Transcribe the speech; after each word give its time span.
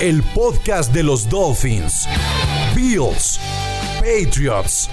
El 0.00 0.22
podcast 0.34 0.92
de 0.92 1.04
los 1.04 1.28
Dolphins, 1.28 2.08
Bills, 2.74 3.38
Patriots 4.00 4.90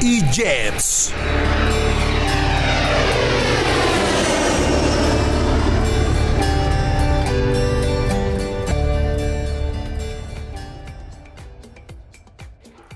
y 0.00 0.22
Jets. 0.32 1.12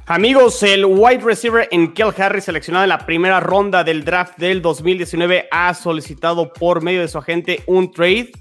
Amigos, 0.07 0.63
el 0.63 0.87
wide 0.87 1.21
receiver 1.23 1.69
Kel 1.93 2.15
Harry, 2.17 2.41
seleccionado 2.41 2.85
en 2.85 2.89
la 2.89 3.05
primera 3.07 3.41
ronda 3.41 3.85
del 3.85 4.05
draft 4.05 4.39
del 4.39 4.63
2019, 4.63 5.49
ha 5.51 5.75
solicitado 5.75 6.53
por 6.53 6.83
medio 6.83 7.03
de 7.03 7.09
su 7.09 7.19
agente 7.19 7.63
un 7.67 7.93
trade. 7.93 8.33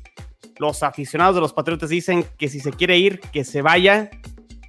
Los 0.63 0.81
aficionados 0.81 1.35
de 1.35 1.41
los 1.41 1.51
Patriotas 1.51 1.89
dicen 1.89 2.25
que 2.37 2.47
si 2.47 2.61
se 2.61 2.71
quiere 2.71 2.97
ir, 2.97 3.19
que 3.19 3.43
se 3.43 3.61
vaya. 3.61 4.09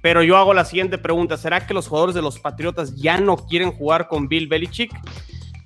Pero 0.01 0.23
yo 0.23 0.35
hago 0.35 0.53
la 0.53 0.65
siguiente 0.65 0.97
pregunta: 0.97 1.37
¿será 1.37 1.65
que 1.65 1.73
los 1.73 1.87
jugadores 1.87 2.15
de 2.15 2.21
los 2.21 2.37
Patriotas 2.37 2.97
ya 2.97 3.17
no 3.17 3.37
quieren 3.37 3.71
jugar 3.71 4.09
con 4.09 4.27
Bill 4.27 4.47
Belichick? 4.47 4.91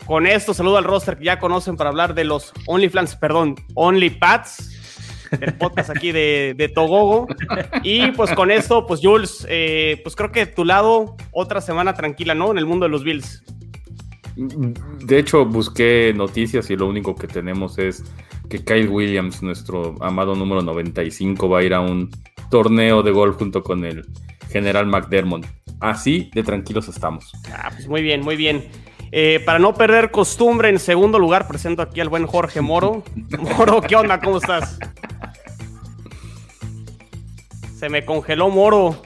Con 0.06 0.28
esto 0.28 0.54
saludo 0.54 0.78
al 0.78 0.84
roster 0.84 1.18
que 1.18 1.26
ya 1.26 1.40
conocen 1.40 1.78
para 1.78 1.90
hablar 1.90 2.14
de 2.14 2.26
los 2.26 2.54
OnlyFans, 2.68 3.16
perdón, 3.16 3.56
OnlyPats 3.74 4.78
el 5.42 5.54
podcast 5.56 5.90
aquí 5.90 6.12
de, 6.12 6.72
Togogo. 6.74 7.28
Y 7.84 8.12
pues 8.12 8.32
con 8.34 8.52
esto, 8.52 8.86
pues 8.86 9.00
Jules, 9.02 9.46
eh, 9.50 10.00
pues 10.04 10.16
creo 10.16 10.32
que 10.32 10.46
tu 10.46 10.66
lado, 10.66 11.16
otra 11.32 11.62
semana 11.62 11.94
tranquila, 11.94 12.36
¿no? 12.36 12.52
En 12.52 12.58
el 12.58 12.66
mundo 12.66 12.86
de 12.86 12.90
los 12.92 13.04
Bills. 13.04 13.44
De 14.36 15.20
hecho, 15.20 15.46
busqué 15.46 16.14
noticias 16.16 16.70
y 16.70 16.76
lo 16.76 16.88
único 16.88 17.16
que 17.16 17.28
tenemos 17.28 17.78
es 17.78 18.04
que 18.50 18.64
Kyle 18.64 18.90
Williams, 18.90 19.42
nuestro 19.44 19.96
amado 20.02 20.36
número 20.36 20.62
95, 20.62 21.48
va 21.48 21.60
a 21.60 21.64
ir 21.64 21.74
a 21.74 21.82
un 21.82 22.10
torneo 22.50 23.04
de 23.04 23.12
golf 23.12 23.38
junto 23.38 23.64
con 23.64 23.86
el 23.86 24.06
general 24.50 24.88
McDermott. 24.88 25.46
Así 25.80 26.30
de 26.34 26.44
tranquilos 26.44 26.88
estamos. 26.90 27.32
Ah, 27.54 27.70
pues 27.74 27.88
muy 27.88 28.02
bien, 28.02 28.22
muy 28.22 28.36
bien. 28.36 28.66
Eh, 29.12 29.42
para 29.46 29.60
no 29.60 29.74
perder 29.74 30.12
costumbre, 30.12 30.70
en 30.70 30.80
segundo 30.80 31.18
lugar 31.18 31.48
presento 31.48 31.82
aquí 31.82 32.00
al 32.00 32.10
buen 32.10 32.28
Jorge 32.28 32.62
Moro. 32.62 33.04
Moro, 33.58 33.82
¿qué 33.82 33.96
onda? 33.96 34.20
¿Cómo 34.20 34.38
estás? 34.38 34.78
Se 37.76 37.90
me 37.90 38.04
congeló 38.04 38.50
Moro. 38.50 39.02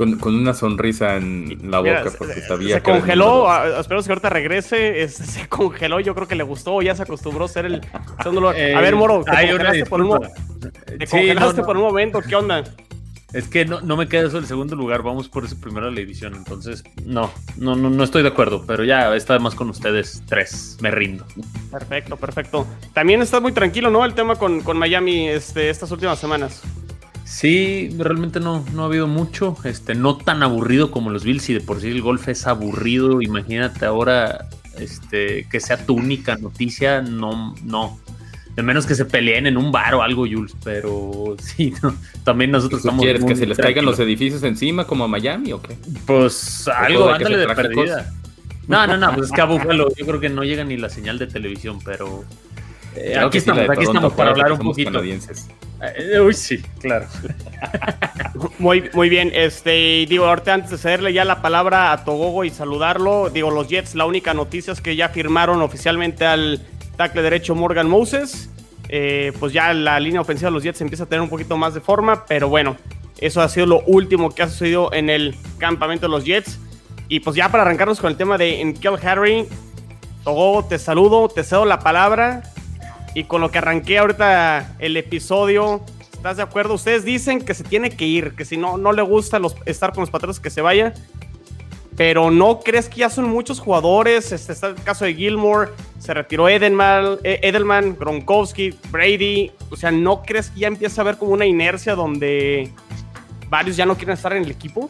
Con, 0.00 0.34
una 0.34 0.54
sonrisa 0.54 1.16
en 1.16 1.70
la 1.70 1.80
boca 1.80 2.10
porque 2.16 2.40
sabía 2.40 2.76
se 2.76 2.82
congeló, 2.82 3.46
espero 3.78 4.02
que 4.02 4.08
ahorita 4.08 4.30
regrese, 4.30 5.06
se 5.08 5.46
congeló, 5.46 6.00
yo 6.00 6.14
creo 6.14 6.26
que 6.26 6.36
le 6.36 6.42
gustó, 6.42 6.80
ya 6.80 6.94
se 6.94 7.02
acostumbró 7.02 7.44
a 7.44 7.48
ser 7.48 7.66
el 7.66 7.82
a 8.16 8.80
ver, 8.80 8.96
Moro, 8.96 9.22
te 9.22 9.30
congelaste, 9.30 9.84
por 9.84 10.00
un, 10.00 10.20
te 10.98 11.62
por 11.62 11.76
un 11.76 11.82
momento, 11.82 12.22
¿qué 12.26 12.34
onda? 12.34 12.64
Es 13.34 13.46
que 13.46 13.66
no, 13.66 13.82
no 13.82 13.98
me 13.98 14.08
queda 14.08 14.26
eso 14.26 14.38
el 14.38 14.46
segundo 14.46 14.74
lugar, 14.74 15.02
vamos 15.02 15.28
por 15.28 15.44
ese 15.44 15.54
primero 15.54 15.86
de 15.86 15.92
la 15.92 16.00
división, 16.00 16.34
entonces 16.34 16.82
no, 17.04 17.30
no, 17.58 17.76
no, 17.76 17.90
no 17.90 18.02
estoy 18.02 18.22
de 18.22 18.28
acuerdo, 18.28 18.64
pero 18.66 18.84
ya 18.84 19.14
está 19.14 19.38
más 19.38 19.54
con 19.54 19.68
ustedes 19.68 20.22
tres, 20.26 20.78
me 20.80 20.90
rindo. 20.90 21.26
Perfecto, 21.70 22.16
perfecto. 22.16 22.66
También 22.94 23.20
está 23.20 23.38
muy 23.38 23.52
tranquilo, 23.52 23.90
¿no? 23.90 24.06
El 24.06 24.14
tema 24.14 24.36
con, 24.36 24.62
con 24.62 24.78
Miami 24.78 25.28
este, 25.28 25.68
estas 25.68 25.90
últimas 25.90 26.18
semanas. 26.18 26.62
Sí, 27.30 27.88
realmente 27.96 28.40
no, 28.40 28.64
no 28.74 28.82
ha 28.82 28.86
habido 28.86 29.06
mucho. 29.06 29.56
Este, 29.62 29.94
no 29.94 30.16
tan 30.16 30.42
aburrido 30.42 30.90
como 30.90 31.10
los 31.10 31.22
Bills. 31.22 31.48
Y 31.48 31.54
de 31.54 31.60
por 31.60 31.80
sí 31.80 31.86
el 31.86 32.02
golf 32.02 32.26
es 32.26 32.44
aburrido. 32.48 33.22
Imagínate 33.22 33.86
ahora 33.86 34.48
este, 34.76 35.46
que 35.48 35.60
sea 35.60 35.86
tu 35.86 35.94
única 35.94 36.34
noticia. 36.34 37.02
No, 37.02 37.54
no. 37.62 38.00
De 38.56 38.64
menos 38.64 38.84
que 38.84 38.96
se 38.96 39.04
peleen 39.04 39.46
en 39.46 39.56
un 39.56 39.70
bar 39.70 39.94
o 39.94 40.02
algo, 40.02 40.26
Jules. 40.26 40.56
Pero 40.64 41.36
sí, 41.40 41.72
también 42.24 42.50
nosotros 42.50 42.80
estamos. 42.80 43.04
¿Quieres 43.04 43.24
que 43.24 43.36
se 43.36 43.46
les 43.46 43.56
caigan 43.56 43.84
los 43.84 44.00
edificios 44.00 44.42
encima 44.42 44.84
como 44.84 45.04
a 45.04 45.08
Miami 45.08 45.52
o 45.52 45.62
qué? 45.62 45.76
Pues 46.06 46.66
algo, 46.66 47.10
ándale 47.10 47.36
de 47.36 47.46
perdida. 47.54 48.12
No, 48.66 48.86
no, 48.88 48.96
no, 48.96 49.14
pues 49.14 49.26
es 49.26 49.32
que 49.32 49.40
a 49.40 49.44
Buffalo 49.44 49.88
yo 49.96 50.04
creo 50.04 50.20
que 50.20 50.28
no 50.28 50.42
llega 50.42 50.64
ni 50.64 50.76
la 50.76 50.88
señal 50.88 51.18
de 51.18 51.28
televisión, 51.28 51.78
pero 51.84 52.24
eh, 52.96 53.18
aquí 53.18 53.38
estamos, 53.38 53.68
aquí 53.68 53.84
estamos 53.84 54.12
para 54.12 54.30
hablar 54.30 54.52
un 54.52 54.58
poquito. 54.58 55.02
Eh, 55.02 56.20
uy, 56.20 56.34
sí, 56.34 56.58
claro. 56.80 57.06
muy, 58.58 58.90
muy 58.92 59.08
bien. 59.08 59.30
Este, 59.34 60.06
digo, 60.08 60.26
ahorita 60.26 60.54
antes 60.54 60.70
de 60.70 60.78
cederle 60.78 61.12
ya 61.12 61.24
la 61.24 61.40
palabra 61.40 61.92
a 61.92 62.04
Togogo 62.04 62.44
y 62.44 62.50
saludarlo, 62.50 63.30
digo, 63.30 63.50
los 63.50 63.68
Jets, 63.68 63.94
la 63.94 64.04
única 64.04 64.34
noticia 64.34 64.72
es 64.72 64.80
que 64.80 64.96
ya 64.96 65.08
firmaron 65.08 65.62
oficialmente 65.62 66.26
al 66.26 66.60
tackle 66.96 67.22
derecho 67.22 67.54
Morgan 67.54 67.88
Moses. 67.88 68.50
Eh, 68.88 69.32
pues 69.38 69.52
ya 69.52 69.72
la 69.72 70.00
línea 70.00 70.20
ofensiva 70.20 70.50
de 70.50 70.54
los 70.54 70.64
Jets 70.64 70.80
empieza 70.80 71.04
a 71.04 71.06
tener 71.06 71.22
un 71.22 71.28
poquito 71.30 71.56
más 71.56 71.74
de 71.74 71.80
forma, 71.80 72.26
pero 72.26 72.48
bueno, 72.48 72.76
eso 73.20 73.40
ha 73.40 73.48
sido 73.48 73.66
lo 73.66 73.80
último 73.82 74.30
que 74.34 74.42
ha 74.42 74.48
sucedido 74.48 74.92
en 74.92 75.08
el 75.08 75.36
campamento 75.58 76.06
de 76.06 76.10
los 76.10 76.24
Jets. 76.24 76.58
Y 77.08 77.20
pues 77.20 77.36
ya 77.36 77.48
para 77.48 77.62
arrancarnos 77.62 78.00
con 78.00 78.10
el 78.10 78.16
tema 78.16 78.36
de 78.36 78.60
Enkel 78.60 78.96
Harry, 79.02 79.46
Togogo, 80.24 80.64
te 80.64 80.78
saludo, 80.78 81.28
te 81.28 81.42
cedo 81.42 81.64
la 81.64 81.78
palabra 81.78 82.42
y 83.14 83.24
con 83.24 83.40
lo 83.40 83.50
que 83.50 83.58
arranqué 83.58 83.98
ahorita 83.98 84.76
el 84.78 84.96
episodio, 84.96 85.82
¿estás 86.12 86.36
de 86.36 86.42
acuerdo? 86.42 86.74
Ustedes 86.74 87.04
dicen 87.04 87.40
que 87.40 87.54
se 87.54 87.64
tiene 87.64 87.90
que 87.90 88.06
ir, 88.06 88.34
que 88.34 88.44
si 88.44 88.56
no, 88.56 88.76
no 88.76 88.92
le 88.92 89.02
gusta 89.02 89.38
los, 89.38 89.56
estar 89.66 89.92
con 89.92 90.02
los 90.02 90.10
patriotas, 90.10 90.38
que 90.40 90.50
se 90.50 90.60
vaya. 90.60 90.94
Pero 91.96 92.30
no 92.30 92.60
crees 92.60 92.88
que 92.88 93.00
ya 93.00 93.10
son 93.10 93.28
muchos 93.28 93.60
jugadores. 93.60 94.32
Este 94.32 94.52
está 94.52 94.68
el 94.68 94.76
caso 94.76 95.04
de 95.04 95.14
Gilmore, 95.14 95.70
se 95.98 96.14
retiró 96.14 96.48
Edelman, 96.48 97.18
eh, 97.24 97.40
Edelman, 97.42 97.96
Gronkowski, 97.98 98.74
Brady. 98.90 99.52
O 99.70 99.76
sea, 99.76 99.90
¿no 99.90 100.22
crees 100.22 100.50
que 100.50 100.60
ya 100.60 100.68
empieza 100.68 101.00
a 101.00 101.02
haber 101.02 101.18
como 101.18 101.32
una 101.32 101.44
inercia 101.44 101.94
donde 101.94 102.72
varios 103.50 103.76
ya 103.76 103.84
no 103.84 103.96
quieren 103.96 104.14
estar 104.14 104.32
en 104.32 104.44
el 104.44 104.50
equipo? 104.50 104.88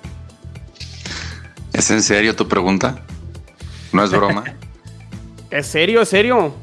¿Es 1.73 1.91
en 1.91 2.03
serio 2.03 2.37
tu 2.37 2.47
pregunta? 2.47 3.03
¿No 3.93 4.05
es 4.05 4.11
broma? 4.11 4.45
¿Es 5.51 5.67
serio? 5.67 6.03
¿Es 6.03 6.11
serio? 6.11 6.55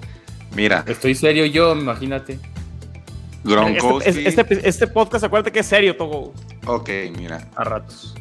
Mira. 0.58 0.84
Estoy 0.88 1.14
serio 1.14 1.46
yo, 1.46 1.76
imagínate. 1.76 2.40
Gronkowski. 3.44 4.10
Este, 4.10 4.28
este, 4.28 4.68
este, 4.68 4.88
podcast, 4.88 5.24
acuérdate 5.24 5.52
que 5.52 5.60
es 5.60 5.68
serio, 5.68 5.96
Togo. 5.96 6.34
Ok, 6.66 6.90
mira. 7.16 7.48
A 7.56 7.64
ratos. 7.64 8.16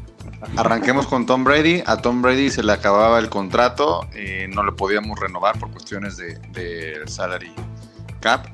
Arranquemos 0.55 1.07
con 1.07 1.25
Tom 1.25 1.45
Brady. 1.45 1.83
A 1.87 1.97
Tom 1.97 2.21
Brady 2.21 2.51
se 2.51 2.63
le 2.63 2.75
acababa 2.75 3.19
el 3.21 3.31
contrato, 3.31 4.07
eh, 4.13 4.49
no 4.55 4.65
le 4.65 4.73
podíamos 4.73 5.19
renovar 5.19 5.59
por 5.59 5.71
cuestiones 5.71 6.19
de, 6.19 7.01
salary 7.07 7.51
cap. 8.21 8.47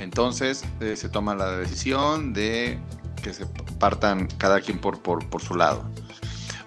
Entonces 0.00 0.64
eh, 0.80 0.96
se 0.96 1.08
toma 1.08 1.36
la 1.36 1.58
decisión 1.58 2.32
de 2.32 2.76
que 3.22 3.32
se 3.32 3.46
partan 3.78 4.26
cada 4.38 4.60
quien 4.60 4.80
por, 4.80 5.00
por, 5.00 5.24
por 5.28 5.42
su 5.42 5.54
lado. 5.54 5.88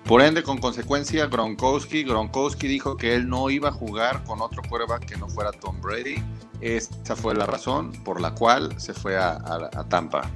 Por 0.05 0.21
ende, 0.21 0.41
con 0.41 0.57
consecuencia, 0.57 1.27
Gronkowski, 1.27 2.03
Gronkowski 2.03 2.69
dijo 2.69 2.95
que 2.95 3.13
él 3.13 3.27
no 3.27 3.49
iba 3.49 3.69
a 3.69 3.71
jugar 3.73 4.23
con 4.23 4.41
otro 4.41 4.61
quarterback 4.69 5.05
que 5.05 5.17
no 5.17 5.27
fuera 5.27 5.51
Tom 5.51 5.81
Brady. 5.81 6.15
Esa 6.61 7.15
fue 7.15 7.33
la 7.33 7.45
razón 7.45 7.91
por 8.03 8.21
la 8.21 8.35
cual 8.35 8.79
se 8.79 8.93
fue 8.93 9.17
a, 9.17 9.31
a 9.33 9.83
Tampa. 9.89 10.29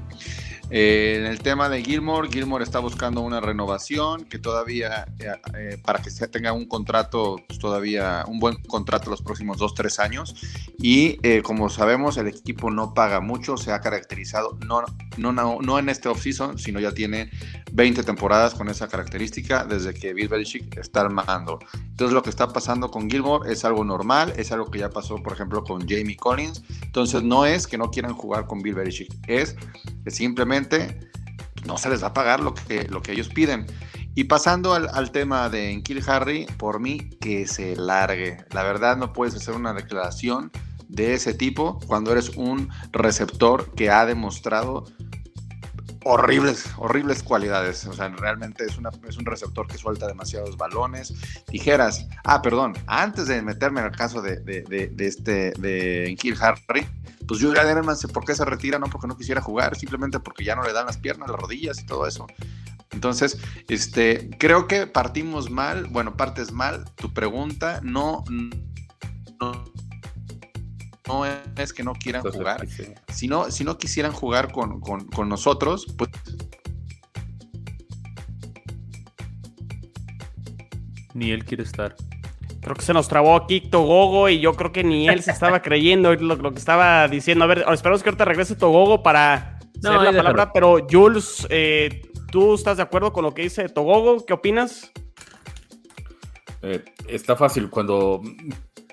Eh, 0.71 1.17
en 1.19 1.25
el 1.25 1.39
tema 1.39 1.69
de 1.69 1.83
Gilmore, 1.83 2.27
Gilmore 2.29 2.63
está 2.63 2.79
buscando 2.79 3.21
una 3.21 3.39
renovación 3.39 4.25
que 4.25 4.39
todavía, 4.39 5.06
eh, 5.19 5.31
eh, 5.56 5.77
para 5.83 6.01
que 6.01 6.09
se 6.09 6.27
tenga 6.27 6.53
un 6.53 6.65
contrato, 6.65 7.38
pues, 7.47 7.59
todavía 7.59 8.25
un 8.27 8.39
buen 8.39 8.56
contrato 8.63 9.12
los 9.12 9.21
próximos 9.21 9.57
2-3 9.57 10.00
años. 10.00 10.35
Y 10.77 11.17
como 11.41 11.69
sabemos, 11.69 12.17
el 12.17 12.27
equipo 12.27 12.69
no 12.69 12.94
paga 12.94 13.19
mucho, 13.19 13.57
se 13.57 13.71
ha 13.71 13.79
caracterizado, 13.81 14.57
no, 14.65 14.83
no, 15.17 15.31
no, 15.31 15.59
no 15.62 15.79
en 15.79 15.89
este 15.89 16.09
offseason, 16.09 16.59
sino 16.59 16.79
ya 16.79 16.91
tiene 16.91 17.31
20 17.71 18.03
temporadas 18.03 18.53
con 18.53 18.69
esa 18.69 18.88
característica 18.88 19.65
desde 19.65 19.94
que 19.94 20.13
Bill 20.13 20.27
Belichick 20.27 20.77
está 20.77 21.01
armando. 21.01 21.59
Entonces 21.73 22.13
lo 22.13 22.21
que 22.23 22.29
está 22.29 22.50
pasando 22.50 22.91
con 22.91 23.09
Gilmore 23.09 23.51
es 23.51 23.65
algo 23.65 23.83
normal, 23.83 24.33
es 24.38 24.51
algo 24.51 24.69
que 24.69 24.79
ya 24.79 24.89
pasó, 24.89 25.21
por 25.23 25.33
ejemplo, 25.33 25.63
con 25.63 25.88
Jamie 25.88 26.18
Collins. 26.18 26.63
Entonces 26.83 27.23
no 27.23 27.45
es 27.45 27.68
que 27.68 27.77
no 27.77 27.89
quieran 27.89 28.13
jugar 28.13 28.47
con 28.47 28.61
Bill 28.61 28.75
Belichick, 28.75 29.11
es 29.27 29.56
que 30.03 30.11
simplemente 30.56 31.10
no 31.66 31.78
se 31.78 31.90
les 31.90 32.04
va 32.04 32.07
a 32.07 32.13
pagar 32.13 32.40
lo 32.40 32.54
que, 32.54 32.88
lo 32.90 33.02
que 33.02 33.12
ellos 33.12 33.30
piden. 33.30 33.66
Y 34.13 34.25
pasando 34.25 34.74
al, 34.74 35.12
tema 35.12 35.50
de 35.50 35.72
Enkil 35.72 36.02
Harry, 36.07 36.46
por 36.57 36.80
mí 36.80 37.10
que 37.19 37.48
se 37.48 37.75
largue. 37.75 38.38
La 38.52 38.63
verdad 38.63 38.96
no 38.96 39.12
puedes 39.12 39.36
hacer 39.36 39.56
una 39.56 39.74
declaración 39.74 40.52
de 40.88 41.16
ese 41.16 41.34
tipo 41.34 41.80
cuando 41.88 42.12
eres 42.13 42.30
un 42.38 42.69
receptor 42.94 43.74
que 43.74 43.90
ha 43.90 44.06
demostrado 44.06 44.86
horribles, 46.06 46.66
horribles 46.78 47.24
cualidades. 47.24 47.86
O 47.88 47.94
sea, 47.94 48.10
realmente 48.10 48.63
es, 48.63 48.78
una, 48.78 48.92
es 49.07 49.18
un 49.18 49.25
receptor 49.25 49.68
que 49.68 49.78
suelta 49.78 50.07
demasiados 50.07 50.56
balones. 50.56 51.13
Dijeras, 51.48 52.07
ah, 52.24 52.42
perdón, 52.42 52.74
antes 52.86 53.28
de 53.28 53.42
meterme 53.42 53.81
en 53.81 53.88
el 53.88 53.92
caso 53.92 54.22
de, 54.22 54.38
de, 54.38 54.94
este, 55.00 55.52
de 55.57 56.16
Kill 56.19 56.38
Harry, 56.40 56.88
pues 57.28 57.40
yo 57.40 57.54
Edelman 57.54 57.98
sé 57.98 58.07
por 58.07 58.24
qué 58.24 58.36
se 58.36 58.46
retira, 58.46 58.78
no 58.78 58.86
porque 58.86 59.07
no 59.07 59.18
quisiera 59.18 59.42
jugar, 59.42 59.75
simplemente 59.75 60.19
porque 60.19 60.44
ya 60.44 60.56
no 60.56 60.63
le 60.63 60.74
dan 60.74 60.86
las 60.86 60.98
piernas, 60.98 61.30
las 61.30 61.40
rodillas 61.40 61.81
y 61.81 61.86
todo 61.88 62.07
eso. 62.07 62.28
Entonces, 62.92 63.40
este, 63.68 64.30
creo 64.38 64.68
que 64.68 64.86
partimos 64.86 65.50
mal, 65.50 65.86
bueno, 65.86 66.16
partes 66.16 66.52
mal, 66.52 66.86
tu 66.96 67.13
pregunta, 67.13 67.80
no, 67.84 68.24
no, 68.30 69.63
no 71.07 71.25
es 71.25 71.74
que 71.74 71.84
no 71.84 71.94
quieran 71.94 72.24
jugar, 72.24 72.68
si 73.13 73.28
no, 73.28 73.52
si 73.52 73.63
no 73.63 73.78
quisieran 73.78 74.12
jugar 74.12 74.52
con, 74.52 74.80
con 74.80 75.30
nosotros, 75.30 75.86
pues 75.98 76.10
ni 81.16 81.31
él 81.31 81.46
quiere 81.46 81.63
estar. 81.63 81.96
Creo 82.62 82.75
que 82.75 82.81
se 82.81 82.94
nos 82.94 83.07
trabó 83.07 83.36
aquí 83.36 83.62
Togogo 83.62 84.28
y 84.30 84.40
yo 84.40 84.54
creo 84.54 84.72
que 84.72 84.84
ni 84.84 85.07
él 85.07 85.22
se 85.24 85.31
estaba 85.31 85.62
creyendo 85.62 86.13
lo, 86.16 86.52
que 86.52 86.60
estaba 86.60 87.07
diciendo. 87.07 87.46
A 87.46 87.48
ver, 87.48 87.66
esperamos 87.72 88.04
que 88.04 88.10
ahorita 88.10 88.25
regrese 88.25 88.56
Togogo 88.56 89.02
para 89.02 89.60
no, 89.81 90.02
la 90.04 90.12
palabra, 90.12 90.52
pero 90.52 90.86
Jules, 90.90 91.46
eh, 91.50 92.02
¿tú 92.31 92.56
estás 92.56 92.78
de 92.78 92.84
acuerdo 92.84 93.13
con 93.13 93.24
lo 93.24 93.34
que 93.34 93.44
dice 93.44 93.69
Togogo? 93.69 94.25
¿Qué 94.25 94.34
opinas? 94.34 94.92
Eh, 96.63 96.84
está 97.07 97.36
fácil 97.36 97.69
cuando 97.69 98.22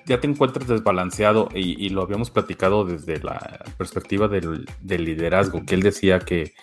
ya 0.05 0.19
te 0.19 0.27
encuentras 0.27 0.67
desbalanceado 0.67 1.49
y, 1.53 1.89
lo 1.89 2.01
habíamos 2.01 2.29
platicado 2.29 2.85
desde 2.85 3.19
la 3.19 3.63
perspectiva 3.77 4.27
del, 4.27 4.65
liderazgo, 4.81 5.65
que 5.65 5.75
él 5.75 5.81
decía 5.81 6.19
que 6.19 6.53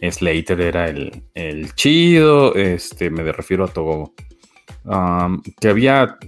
Slater 0.00 0.60
era 0.60 0.88
el, 0.88 1.22
el 1.34 1.74
chido, 1.74 2.54
este, 2.54 3.10
me 3.10 3.30
refiero 3.32 3.64
a 3.64 3.68
Togogo 3.68 4.14
que 5.60 5.68
había, 5.68 6.18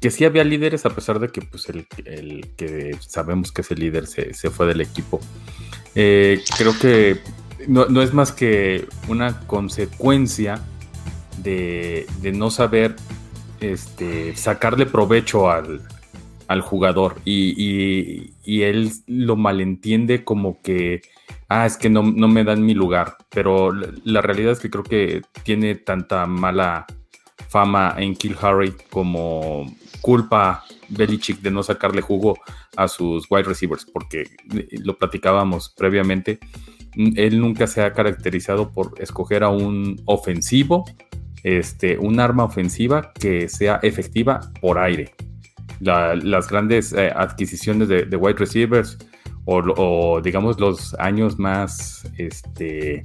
que 0.00 0.10
sí 0.10 0.24
había 0.24 0.44
líderes 0.44 0.86
a 0.86 0.90
pesar 0.90 1.18
de 1.18 1.28
que 1.28 1.42
pues 1.42 1.68
el, 1.68 1.86
que 2.56 2.96
sabemos 3.00 3.50
que 3.50 3.62
es 3.62 3.70
el 3.70 3.80
líder 3.80 4.06
se, 4.06 4.32
fue 4.50 4.66
del 4.66 4.80
equipo. 4.80 5.20
Eh, 5.94 6.42
creo 6.56 6.78
que 6.78 7.20
no, 7.66 8.02
es 8.02 8.14
más 8.14 8.30
que 8.32 8.86
una 9.08 9.40
consecuencia 9.46 10.60
de, 11.42 12.06
no 12.34 12.50
saber 12.50 12.94
este, 13.60 14.36
sacarle 14.36 14.86
provecho 14.86 15.50
al, 15.50 15.82
jugador 16.62 17.16
y, 17.24 18.32
él 18.62 18.90
lo 19.06 19.36
malentiende 19.36 20.24
como 20.24 20.60
que, 20.62 21.02
ah, 21.48 21.66
es 21.66 21.76
que 21.76 21.90
no, 21.90 22.02
no 22.02 22.28
me 22.28 22.44
dan 22.44 22.64
mi 22.64 22.74
lugar, 22.74 23.16
pero 23.28 23.72
la 23.72 24.22
realidad 24.22 24.52
es 24.52 24.60
que 24.60 24.70
creo 24.70 24.84
que 24.84 25.22
tiene 25.44 25.74
tanta 25.74 26.26
mala 26.26 26.86
fama 27.48 27.94
en 27.98 28.14
Kill 28.14 28.36
Harry 28.40 28.74
como 28.90 29.66
culpa 30.00 30.64
Belichick 30.88 31.40
de 31.40 31.50
no 31.50 31.62
sacarle 31.62 32.00
jugo 32.00 32.38
a 32.76 32.88
sus 32.88 33.26
wide 33.30 33.44
receivers, 33.44 33.84
porque 33.84 34.22
eh, 34.54 34.68
lo 34.82 34.96
platicábamos 34.96 35.74
previamente, 35.76 36.38
él 36.94 37.40
nunca 37.40 37.66
se 37.66 37.82
ha 37.82 37.92
caracterizado 37.92 38.72
por 38.72 38.94
escoger 38.98 39.44
a 39.44 39.50
un 39.50 40.00
ofensivo, 40.06 40.84
este, 41.42 41.98
un 41.98 42.20
arma 42.20 42.44
ofensiva 42.44 43.12
que 43.12 43.48
sea 43.48 43.78
efectiva 43.82 44.40
por 44.60 44.78
aire. 44.78 45.14
Las 45.80 46.48
grandes 46.48 46.92
eh, 46.92 47.12
adquisiciones 47.14 47.88
de, 47.88 48.16
wide 48.16 48.38
receivers 48.38 48.98
o, 49.44 50.20
digamos 50.22 50.60
los 50.60 50.94
años 50.98 51.38
más 51.38 52.04
este, 52.18 53.02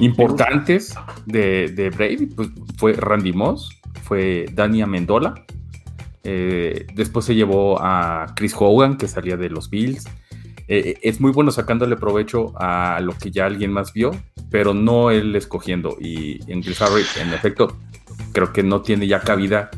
importantes 0.00 0.94
de, 1.26 1.68
de, 1.68 1.90
Brady, 1.90 2.26
pues 2.26 2.48
fue 2.76 2.92
Randy 2.94 3.32
Moss, 3.32 3.68
fue 4.02 4.46
Dania 4.52 4.86
Mendola, 4.86 5.34
eh, 6.24 6.86
después 6.94 7.26
se 7.26 7.34
llevó 7.34 7.80
a 7.80 8.32
Chris 8.34 8.54
Hogan, 8.58 8.96
que 8.96 9.06
salía 9.06 9.36
de 9.36 9.50
los 9.50 9.68
Bills. 9.70 10.06
Eh, 10.66 10.98
es 11.02 11.20
muy 11.20 11.30
bueno 11.30 11.50
sacándole 11.50 11.96
provecho 11.96 12.54
a 12.56 12.98
lo 13.00 13.12
que 13.12 13.30
ya 13.30 13.44
alguien 13.44 13.70
más 13.70 13.92
vio, 13.92 14.10
pero 14.50 14.72
no 14.72 15.10
él 15.10 15.36
escogiendo. 15.36 15.96
Y 16.00 16.40
en 16.50 16.62
Chris 16.62 16.80
Harry, 16.80 17.02
en 17.20 17.34
efecto, 17.34 17.76
creo 18.32 18.52
que 18.52 18.62
no 18.62 18.80
tiene 18.80 19.06
ya 19.06 19.20
cabida 19.20 19.70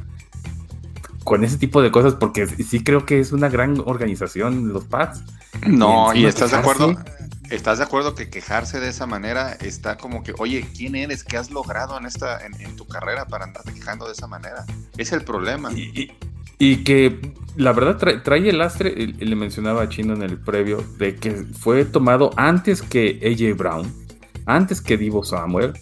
con 1.26 1.42
ese 1.42 1.58
tipo 1.58 1.82
de 1.82 1.90
cosas, 1.90 2.14
porque 2.14 2.46
sí 2.46 2.84
creo 2.84 3.04
que 3.04 3.18
es 3.18 3.32
una 3.32 3.48
gran 3.48 3.82
organización 3.84 4.72
los 4.72 4.84
Pats. 4.84 5.24
No, 5.66 6.14
y, 6.14 6.24
estás 6.24 6.52
de 6.52 6.58
acuerdo. 6.58 6.96
¿Estás 7.50 7.78
de 7.78 7.84
acuerdo 7.84 8.14
que 8.14 8.30
quejarse 8.30 8.78
de 8.78 8.88
esa 8.88 9.06
manera 9.06 9.52
está 9.54 9.96
como 9.96 10.22
que, 10.22 10.32
oye, 10.38 10.64
¿quién 10.76 10.94
eres? 10.94 11.24
¿Qué 11.24 11.36
has 11.36 11.50
logrado 11.50 11.98
en 11.98 12.06
esta, 12.06 12.38
en, 12.46 12.76
tu 12.76 12.86
carrera 12.86 13.26
para 13.26 13.44
andarte 13.44 13.74
quejando 13.74 14.06
de 14.06 14.12
esa 14.12 14.28
manera? 14.28 14.64
Es 14.96 15.12
el 15.12 15.22
problema. 15.22 15.70
Y, 16.58 16.76
que 16.84 17.20
la 17.56 17.72
verdad 17.72 18.22
trae, 18.22 18.48
el 18.48 18.58
lastre, 18.58 18.94
le 18.94 19.36
mencionaba 19.36 19.82
a 19.82 19.88
Chino 19.88 20.14
en 20.14 20.22
el 20.22 20.38
previo, 20.38 20.84
de 20.98 21.16
que 21.16 21.44
fue 21.58 21.84
tomado 21.84 22.30
antes 22.36 22.82
que 22.82 23.18
AJ 23.20 23.56
Brown, 23.56 23.92
antes 24.46 24.80
que 24.80 24.96
Divo 24.96 25.24
Samuel, 25.24 25.72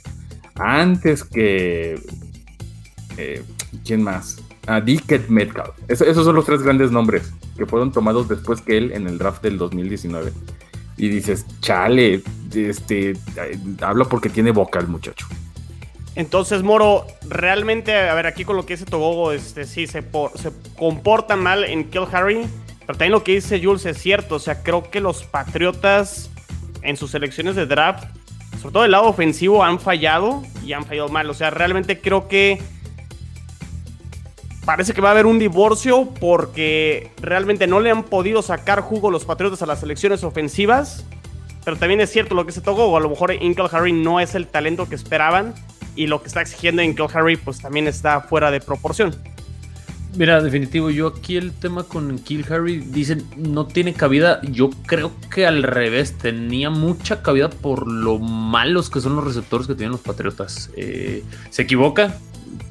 antes 0.55 1.23
que. 1.23 2.01
Eh, 3.19 3.45
¿Quién 3.85 4.03
más? 4.03 4.44
A 4.67 4.81
Metcalf. 5.29 5.75
esos 5.89 6.25
son 6.25 6.35
los 6.35 6.47
tres 6.47 6.63
grandes 6.63 6.91
nombres 6.91 7.33
que 7.57 7.67
fueron 7.67 7.93
tomados 7.93 8.29
después 8.29 8.61
que 8.61 8.79
él 8.79 8.93
en 8.93 9.07
el 9.07 9.19
draft 9.19 9.43
del 9.43 9.59
2019 9.59 10.33
y 10.97 11.09
dices, 11.09 11.45
chale, 11.61 12.23
este, 12.55 13.15
habla 13.81 14.05
porque 14.05 14.29
tiene 14.29 14.53
boca 14.53 14.79
el 14.79 14.89
muchacho. 14.89 15.27
Entonces, 16.15 16.63
Moro, 16.63 17.07
realmente, 17.29 17.95
a 17.95 18.15
ver, 18.15 18.27
aquí 18.27 18.45
con 18.45 18.57
lo 18.57 18.65
que 18.65 18.75
dice 18.75 18.85
Togogo, 18.85 19.33
este, 19.33 19.65
sí, 19.65 19.89
se, 19.89 20.03
se 20.03 20.53
comporta 20.79 21.35
mal 21.35 21.65
en 21.65 21.91
Kill 21.91 22.05
Harry, 22.13 22.47
pero 22.87 22.97
también 22.97 23.13
lo 23.13 23.25
que 23.25 23.33
dice 23.33 23.61
Jules 23.63 23.85
es 23.87 23.99
cierto, 23.99 24.37
o 24.37 24.39
sea, 24.39 24.63
creo 24.63 24.89
que 24.91 25.01
los 25.01 25.25
Patriotas 25.25 26.31
en 26.83 26.97
sus 26.97 27.11
selecciones 27.11 27.57
de 27.57 27.67
draft, 27.67 28.05
sobre 28.61 28.73
todo 28.73 28.85
el 28.85 28.93
lado 28.93 29.07
ofensivo, 29.07 29.65
han 29.65 29.81
fallado 29.81 30.43
y 30.65 30.73
han 30.73 30.85
fallado 30.85 31.09
mal, 31.09 31.29
o 31.29 31.35
sea, 31.35 31.51
realmente 31.51 32.01
creo 32.01 32.29
que 32.29 32.63
parece 34.65 34.93
que 34.93 35.01
va 35.01 35.09
a 35.09 35.13
haber 35.13 35.27
un 35.27 35.39
divorcio 35.39 36.09
porque 36.21 37.11
realmente 37.21 37.67
no 37.67 37.81
le 37.81 37.91
han 37.91 38.05
podido 38.05 38.43
sacar 38.43 38.81
jugo 38.81 39.11
los 39.11 39.25
Patriotas 39.25 39.63
a 39.63 39.67
las 39.67 39.81
selecciones 39.81 40.25
ofensivas. 40.25 41.05
Pero 41.65 41.77
también 41.79 42.01
es 42.01 42.11
cierto 42.11 42.35
lo 42.35 42.45
que 42.45 42.53
se 42.53 42.61
tocó, 42.61 42.85
o 42.85 42.97
a 42.97 43.01
lo 43.01 43.09
mejor 43.09 43.33
Inkel 43.33 43.67
Harry 43.73 43.93
no 43.93 44.21
es 44.21 44.35
el 44.35 44.47
talento 44.47 44.87
que 44.87 44.95
esperaban 44.95 45.55
y 45.97 46.09
lo 46.09 46.21
que 46.21 46.29
está 46.29 46.43
exigiendo 46.43 46.83
Inkel 46.83 47.07
Harry 47.15 47.37
pues 47.37 47.61
también 47.61 47.89
está 47.89 48.21
fuera 48.21 48.51
de 48.51 48.61
proporción. 48.61 49.15
Mira, 50.17 50.41
definitivo, 50.41 50.91
yo 50.91 51.09
aquí 51.09 51.37
el 51.37 51.53
tema 51.53 51.83
con 51.83 52.19
Kill 52.21 52.47
Harry 52.49 52.79
dicen 52.79 53.25
no 53.37 53.67
tiene 53.67 53.95
cabida. 53.95 54.41
Yo 54.43 54.71
creo 54.87 55.11
que 55.35 55.45
al 55.45 55.65
revés, 55.65 56.17
tenía 56.19 56.71
mucha 56.71 57.21
cabida 57.21 57.51
por 57.51 57.89
lo 57.89 58.21
malos 58.21 58.91
que 58.91 59.01
son 59.01 59.17
los 59.17 59.25
receptores 59.25 59.67
que 59.67 59.75
tienen 59.75 59.93
los 59.93 60.03
Patriotas. 60.03 60.71
Eh, 60.77 61.25
se 61.51 61.63
equivoca, 61.63 62.17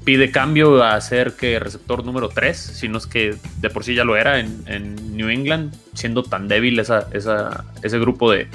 pide 0.04 0.32
cambio 0.32 0.84
a 0.84 1.00
ser 1.02 1.34
que 1.34 1.60
receptor 1.60 2.06
número 2.06 2.30
3, 2.30 2.58
si 2.58 2.88
no 2.88 2.98
es 2.98 3.08
que 3.08 3.36
de 3.60 3.70
por 3.70 3.84
sí 3.84 3.96
ya 3.96 4.04
lo 4.04 4.16
era 4.16 4.40
en, 4.40 5.16
New 5.16 5.30
England, 5.30 5.74
siendo 5.94 6.24
tan 6.24 6.48
débil 6.48 6.80
esa, 6.80 7.08
ese 7.12 8.00
grupo 8.00 8.32
de, 8.32 8.48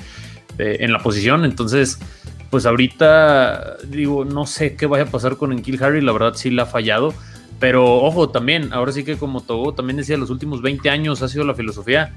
en 0.59 0.93
la 0.93 0.99
posición. 0.99 1.45
Entonces, 1.45 1.99
pues 2.51 2.67
ahorita 2.67 3.77
digo, 3.87 4.25
no 4.25 4.47
sé 4.47 4.75
qué 4.75 4.87
vaya 4.87 5.05
a 5.05 5.07
pasar 5.07 5.37
con 5.37 5.53
Enkil 5.53 5.83
Harry, 5.83 6.01
la 6.01 6.13
verdad 6.13 6.35
sí 6.35 6.51
la 6.51 6.65
ha 6.65 6.67
fallado. 6.67 7.15
Pero 7.61 7.97
ojo, 7.97 8.29
también, 8.29 8.73
ahora 8.73 8.93
sí 8.93 9.05
que 9.05 9.17
como 9.17 9.41
Togo 9.41 9.75
también 9.75 9.97
decía, 9.97 10.17
los 10.17 10.31
últimos 10.31 10.63
20 10.63 10.91
años 10.91 11.23
ha 11.23 11.29
sido 11.29 11.45
la 11.45 11.55
filosofía. 11.55 12.15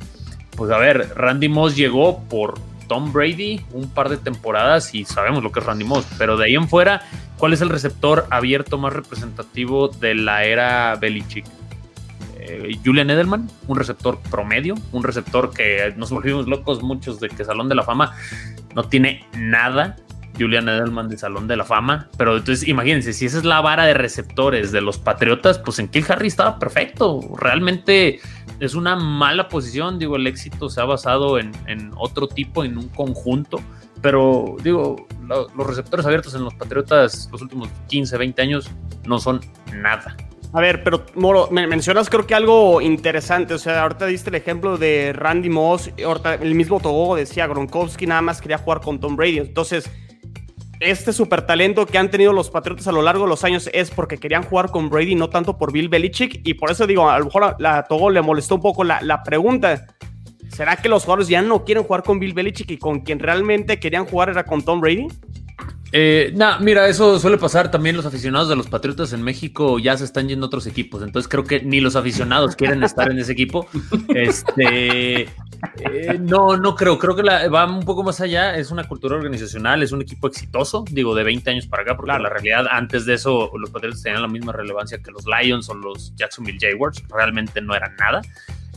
Pues 0.55 0.69
a 0.71 0.77
ver, 0.77 1.13
Randy 1.15 1.49
Moss 1.49 1.75
llegó 1.75 2.23
por 2.25 2.59
Tom 2.91 3.13
Brady 3.13 3.61
un 3.71 3.89
par 3.89 4.09
de 4.09 4.17
temporadas 4.17 4.93
y 4.93 5.05
sabemos 5.05 5.41
lo 5.41 5.53
que 5.53 5.61
es 5.61 5.65
Randy 5.65 5.85
Moss, 5.85 6.05
pero 6.17 6.35
de 6.35 6.43
ahí 6.47 6.55
en 6.55 6.67
fuera 6.67 7.01
¿Cuál 7.37 7.53
es 7.53 7.61
el 7.61 7.69
receptor 7.69 8.27
abierto 8.29 8.77
más 8.77 8.91
representativo 8.91 9.87
de 9.87 10.13
la 10.13 10.43
era 10.43 10.97
Belichick? 10.97 11.45
Eh, 12.35 12.77
Julian 12.83 13.09
Edelman, 13.09 13.49
un 13.67 13.77
receptor 13.77 14.19
promedio, 14.29 14.75
un 14.91 15.03
receptor 15.03 15.53
que 15.53 15.93
nos 15.95 16.11
volvimos 16.11 16.47
locos 16.47 16.83
muchos 16.83 17.21
de 17.21 17.29
que 17.29 17.45
Salón 17.45 17.69
de 17.69 17.75
la 17.75 17.83
Fama 17.83 18.13
no 18.75 18.83
tiene 18.83 19.25
nada. 19.37 19.95
Julian 20.37 20.69
Edelman 20.69 21.09
de 21.09 21.17
Salón 21.17 21.47
de 21.47 21.57
la 21.57 21.65
Fama, 21.65 22.09
pero 22.17 22.37
entonces 22.37 22.67
imagínense, 22.67 23.13
si 23.13 23.25
esa 23.25 23.37
es 23.37 23.45
la 23.45 23.61
vara 23.61 23.85
de 23.85 23.93
receptores 23.93 24.71
de 24.71 24.81
los 24.81 24.97
Patriotas, 24.97 25.59
pues 25.59 25.79
en 25.79 25.87
Kill 25.87 26.05
Harry 26.09 26.27
estaba 26.27 26.59
perfecto. 26.59 27.19
Realmente 27.37 28.19
es 28.59 28.75
una 28.75 28.95
mala 28.95 29.47
posición, 29.47 29.99
digo, 29.99 30.15
el 30.15 30.27
éxito 30.27 30.69
se 30.69 30.81
ha 30.81 30.85
basado 30.85 31.39
en, 31.39 31.51
otro 31.97 32.27
tipo, 32.27 32.63
en 32.63 32.77
un 32.77 32.89
conjunto 32.89 33.59
pero 34.01 34.55
digo, 34.63 35.05
los 35.27 35.67
receptores 35.67 36.07
abiertos 36.07 36.33
en 36.33 36.43
los 36.43 36.55
Patriotas 36.55 37.29
los 37.31 37.39
últimos 37.39 37.69
15, 37.87 38.17
20 38.17 38.41
años 38.41 38.71
no 39.05 39.19
son 39.19 39.41
nada. 39.75 40.17
A 40.53 40.59
ver, 40.59 40.83
pero 40.83 41.05
Moro, 41.15 41.47
me 41.49 41.65
mencionas 41.65 42.09
creo 42.09 42.27
que 42.27 42.35
algo 42.35 42.81
interesante. 42.81 43.53
O 43.53 43.57
sea, 43.57 43.83
ahorita 43.83 44.05
diste 44.05 44.29
el 44.29 44.35
ejemplo 44.35 44.77
de 44.77 45.13
Randy 45.13 45.49
Moss. 45.49 45.91
Ahorita 46.03 46.35
el 46.35 46.55
mismo 46.55 46.79
Togo 46.81 47.15
decía, 47.15 47.47
Gronkowski 47.47 48.05
nada 48.05 48.21
más 48.21 48.41
quería 48.41 48.57
jugar 48.57 48.81
con 48.81 48.99
Tom 48.99 49.15
Brady. 49.15 49.37
Entonces, 49.37 49.89
este 50.81 51.13
super 51.13 51.45
talento 51.45 51.85
que 51.85 51.97
han 51.97 52.09
tenido 52.09 52.33
los 52.33 52.49
Patriotas 52.49 52.87
a 52.87 52.91
lo 52.91 53.01
largo 53.01 53.23
de 53.23 53.29
los 53.29 53.43
años 53.43 53.69
es 53.71 53.91
porque 53.91 54.17
querían 54.17 54.43
jugar 54.43 54.71
con 54.71 54.89
Brady, 54.89 55.15
no 55.15 55.29
tanto 55.29 55.57
por 55.57 55.71
Bill 55.71 55.89
Belichick. 55.89 56.41
Y 56.43 56.55
por 56.55 56.71
eso 56.71 56.87
digo, 56.87 57.09
a 57.09 57.19
lo 57.19 57.25
mejor 57.25 57.43
a, 57.43 57.55
la 57.59 57.83
Togo 57.83 58.09
le 58.09 58.21
molestó 58.21 58.55
un 58.55 58.61
poco 58.61 58.83
la, 58.83 58.99
la, 59.01 59.23
pregunta. 59.23 59.87
¿Será 60.49 60.75
que 60.75 60.89
los 60.89 61.03
jugadores 61.03 61.27
ya 61.27 61.41
no 61.41 61.63
quieren 61.63 61.83
jugar 61.83 62.03
con 62.03 62.19
Bill 62.19 62.33
Belichick 62.33 62.71
y 62.71 62.77
con 62.77 63.01
quien 63.01 63.19
realmente 63.19 63.79
querían 63.79 64.05
jugar 64.05 64.29
era 64.29 64.43
con 64.43 64.63
Tom 64.63 64.81
Brady? 64.81 65.07
Eh, 65.93 66.33
mira, 66.61 66.87
eso 66.87 67.19
suele 67.19 67.37
pasar 67.37 67.69
también 67.69 67.97
los 67.97 68.05
aficionados 68.05 68.47
de 68.47 68.55
los 68.55 68.67
Patriotas 68.67 69.11
en 69.11 69.21
México 69.21 69.77
ya 69.77 69.97
se 69.97 70.05
están 70.05 70.29
yendo 70.29 70.45
a 70.45 70.47
otros 70.47 70.65
equipos, 70.65 71.03
entonces 71.03 71.27
creo 71.27 71.43
que 71.43 71.61
ni 71.61 71.81
los 71.81 71.97
aficionados 71.97 72.55
quieren 72.55 72.81
estar 72.83 73.11
en 73.11 73.19
ese 73.19 73.33
equipo. 73.33 73.67
Este, 74.15 75.27
eh, 75.79 76.17
no, 76.19 76.57
no 76.57 76.75
creo, 76.75 76.97
creo 76.97 77.15
que 77.15 77.23
va 77.23 77.65
un 77.65 77.83
poco 77.83 78.03
más 78.03 78.21
allá, 78.21 78.55
es 78.55 78.71
una 78.71 78.83
cultura 78.83 79.15
organizacional, 79.15 79.83
es 79.83 79.91
un 79.91 80.01
equipo 80.01 80.27
exitoso, 80.27 80.83
digo, 80.89 81.15
de 81.15 81.23
20 81.23 81.49
años 81.49 81.67
para 81.67 81.83
acá, 81.83 81.95
porque 81.95 82.11
la 82.11 82.29
realidad 82.29 82.65
antes 82.69 83.05
de 83.05 83.15
eso 83.15 83.51
los 83.57 83.69
Patriotas 83.69 84.01
tenían 84.01 84.21
la 84.21 84.27
misma 84.27 84.53
relevancia 84.53 85.01
que 85.01 85.11
los 85.11 85.25
Lions 85.25 85.69
o 85.69 85.73
los 85.75 86.15
Jacksonville 86.15 86.59
Jaguars, 86.59 87.03
realmente 87.09 87.61
no 87.61 87.75
eran 87.75 87.95
nada. 87.97 88.21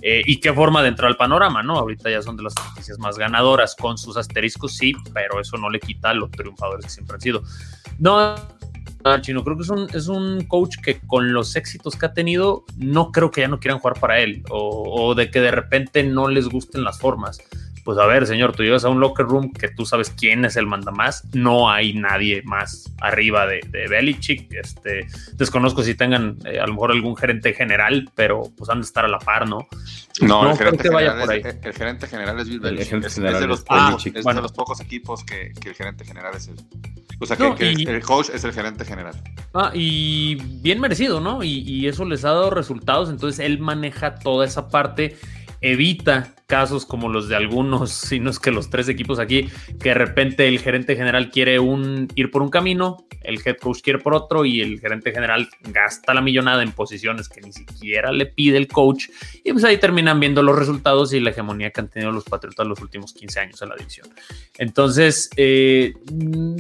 Eh, 0.06 0.22
y 0.26 0.38
qué 0.38 0.52
forma 0.52 0.82
de 0.82 0.88
entrar 0.88 1.10
al 1.10 1.16
panorama, 1.16 1.62
¿no? 1.62 1.78
Ahorita 1.78 2.10
ya 2.10 2.20
son 2.20 2.36
de 2.36 2.42
las 2.42 2.52
noticias 2.68 2.98
más 2.98 3.16
ganadoras, 3.16 3.74
con 3.74 3.96
sus 3.96 4.18
asteriscos, 4.18 4.76
sí, 4.76 4.92
pero 5.14 5.40
eso 5.40 5.56
no 5.56 5.70
le 5.70 5.80
quita 5.80 6.10
a 6.10 6.14
los 6.14 6.30
triunfadores 6.30 6.84
que 6.84 6.90
siempre 6.90 7.14
han 7.14 7.20
sido. 7.22 7.42
No, 7.98 8.34
Chino, 9.22 9.42
creo 9.42 9.56
que 9.56 9.62
es 9.62 9.70
un, 9.70 9.88
es 9.94 10.08
un 10.08 10.44
coach 10.44 10.76
que 10.82 11.00
con 11.00 11.32
los 11.32 11.56
éxitos 11.56 11.96
que 11.96 12.04
ha 12.04 12.12
tenido, 12.12 12.66
no 12.76 13.12
creo 13.12 13.30
que 13.30 13.40
ya 13.40 13.48
no 13.48 13.58
quieran 13.58 13.80
jugar 13.80 13.98
para 13.98 14.20
él, 14.20 14.42
o, 14.50 15.06
o 15.06 15.14
de 15.14 15.30
que 15.30 15.40
de 15.40 15.50
repente 15.50 16.02
no 16.02 16.28
les 16.28 16.50
gusten 16.50 16.84
las 16.84 16.98
formas 16.98 17.38
pues 17.84 17.98
a 17.98 18.06
ver, 18.06 18.26
señor, 18.26 18.56
tú 18.56 18.62
llegas 18.62 18.84
a 18.84 18.88
un 18.88 18.98
locker 18.98 19.26
room 19.26 19.52
que 19.52 19.68
tú 19.68 19.84
sabes 19.84 20.08
quién 20.10 20.44
es 20.46 20.56
el 20.56 20.66
mandamás, 20.66 21.22
no 21.34 21.70
hay 21.70 21.92
nadie 21.92 22.42
más 22.44 22.90
arriba 23.00 23.46
de, 23.46 23.60
de 23.68 23.86
Belichick, 23.88 24.50
este, 24.54 25.06
desconozco 25.34 25.82
si 25.82 25.94
tengan 25.94 26.38
eh, 26.46 26.58
a 26.58 26.66
lo 26.66 26.72
mejor 26.72 26.92
algún 26.92 27.14
gerente 27.14 27.52
general, 27.52 28.10
pero 28.14 28.50
pues 28.56 28.70
han 28.70 28.80
de 28.80 28.86
estar 28.86 29.04
a 29.04 29.08
la 29.08 29.18
par, 29.18 29.46
¿no? 29.46 29.68
No, 30.22 30.50
el, 30.50 30.56
gerente 30.56 30.84
general 30.84 31.30
es, 31.30 31.44
el, 31.44 31.72
gerente 31.74 32.06
general 32.06 32.40
es 32.40 32.48
Bill 32.48 32.60
Belichick, 32.60 33.04
es, 33.04 33.16
de 33.16 33.46
los, 33.46 33.62
pocos, 33.62 34.04
de 34.04 34.40
los 34.42 34.52
pocos 34.52 34.80
equipos 34.80 35.22
que, 35.22 35.52
que, 35.60 35.68
el 35.68 35.74
gerente 35.74 36.04
general 36.04 36.34
es 36.36 36.48
el... 36.48 36.54
O 37.20 37.26
sea, 37.26 37.36
que, 37.36 37.70
el 37.70 38.02
coach 38.02 38.30
es 38.32 38.44
el 38.44 38.52
gerente 38.52 38.84
general. 38.84 39.14
Ah, 39.52 39.70
y 39.74 40.36
bien 40.62 40.80
merecido, 40.80 41.20
¿no? 41.20 41.42
Y, 41.42 41.60
y 41.60 41.86
eso 41.86 42.04
les 42.04 42.24
ha 42.24 42.28
dado 42.28 42.50
resultados, 42.50 43.10
entonces 43.10 43.44
él 43.44 43.58
maneja 43.58 44.14
toda 44.14 44.46
esa 44.46 44.68
parte 44.68 45.16
evita 45.60 46.34
casos 46.54 46.86
como 46.86 47.08
los 47.08 47.28
de 47.28 47.34
algunos, 47.34 47.90
si 48.08 48.20
no 48.20 48.30
es 48.30 48.38
que 48.38 48.52
los 48.52 48.70
tres 48.70 48.88
equipos 48.88 49.18
aquí, 49.18 49.48
que 49.80 49.88
de 49.88 49.94
repente 49.94 50.46
el 50.46 50.60
gerente 50.60 50.94
general 50.94 51.28
quiere 51.28 51.58
un, 51.58 52.06
ir 52.14 52.30
por 52.30 52.42
un 52.42 52.48
camino, 52.48 53.08
el 53.22 53.40
head 53.44 53.56
coach 53.56 53.80
quiere 53.82 53.98
por 53.98 54.14
otro 54.14 54.44
y 54.44 54.60
el 54.60 54.78
gerente 54.78 55.10
general 55.10 55.48
gasta 55.62 56.14
la 56.14 56.20
millonada 56.20 56.62
en 56.62 56.70
posiciones 56.70 57.28
que 57.28 57.40
ni 57.40 57.52
siquiera 57.52 58.12
le 58.12 58.26
pide 58.26 58.56
el 58.56 58.68
coach. 58.68 59.06
Y 59.42 59.50
pues 59.50 59.64
ahí 59.64 59.78
terminan 59.78 60.20
viendo 60.20 60.44
los 60.44 60.56
resultados 60.56 61.12
y 61.12 61.18
la 61.18 61.30
hegemonía 61.30 61.70
que 61.70 61.80
han 61.80 61.88
tenido 61.88 62.12
los 62.12 62.22
Patriotas 62.22 62.68
los 62.68 62.80
últimos 62.80 63.12
15 63.14 63.40
años 63.40 63.60
en 63.62 63.70
la 63.70 63.74
división. 63.74 64.06
Entonces, 64.56 65.30
eh, 65.36 65.94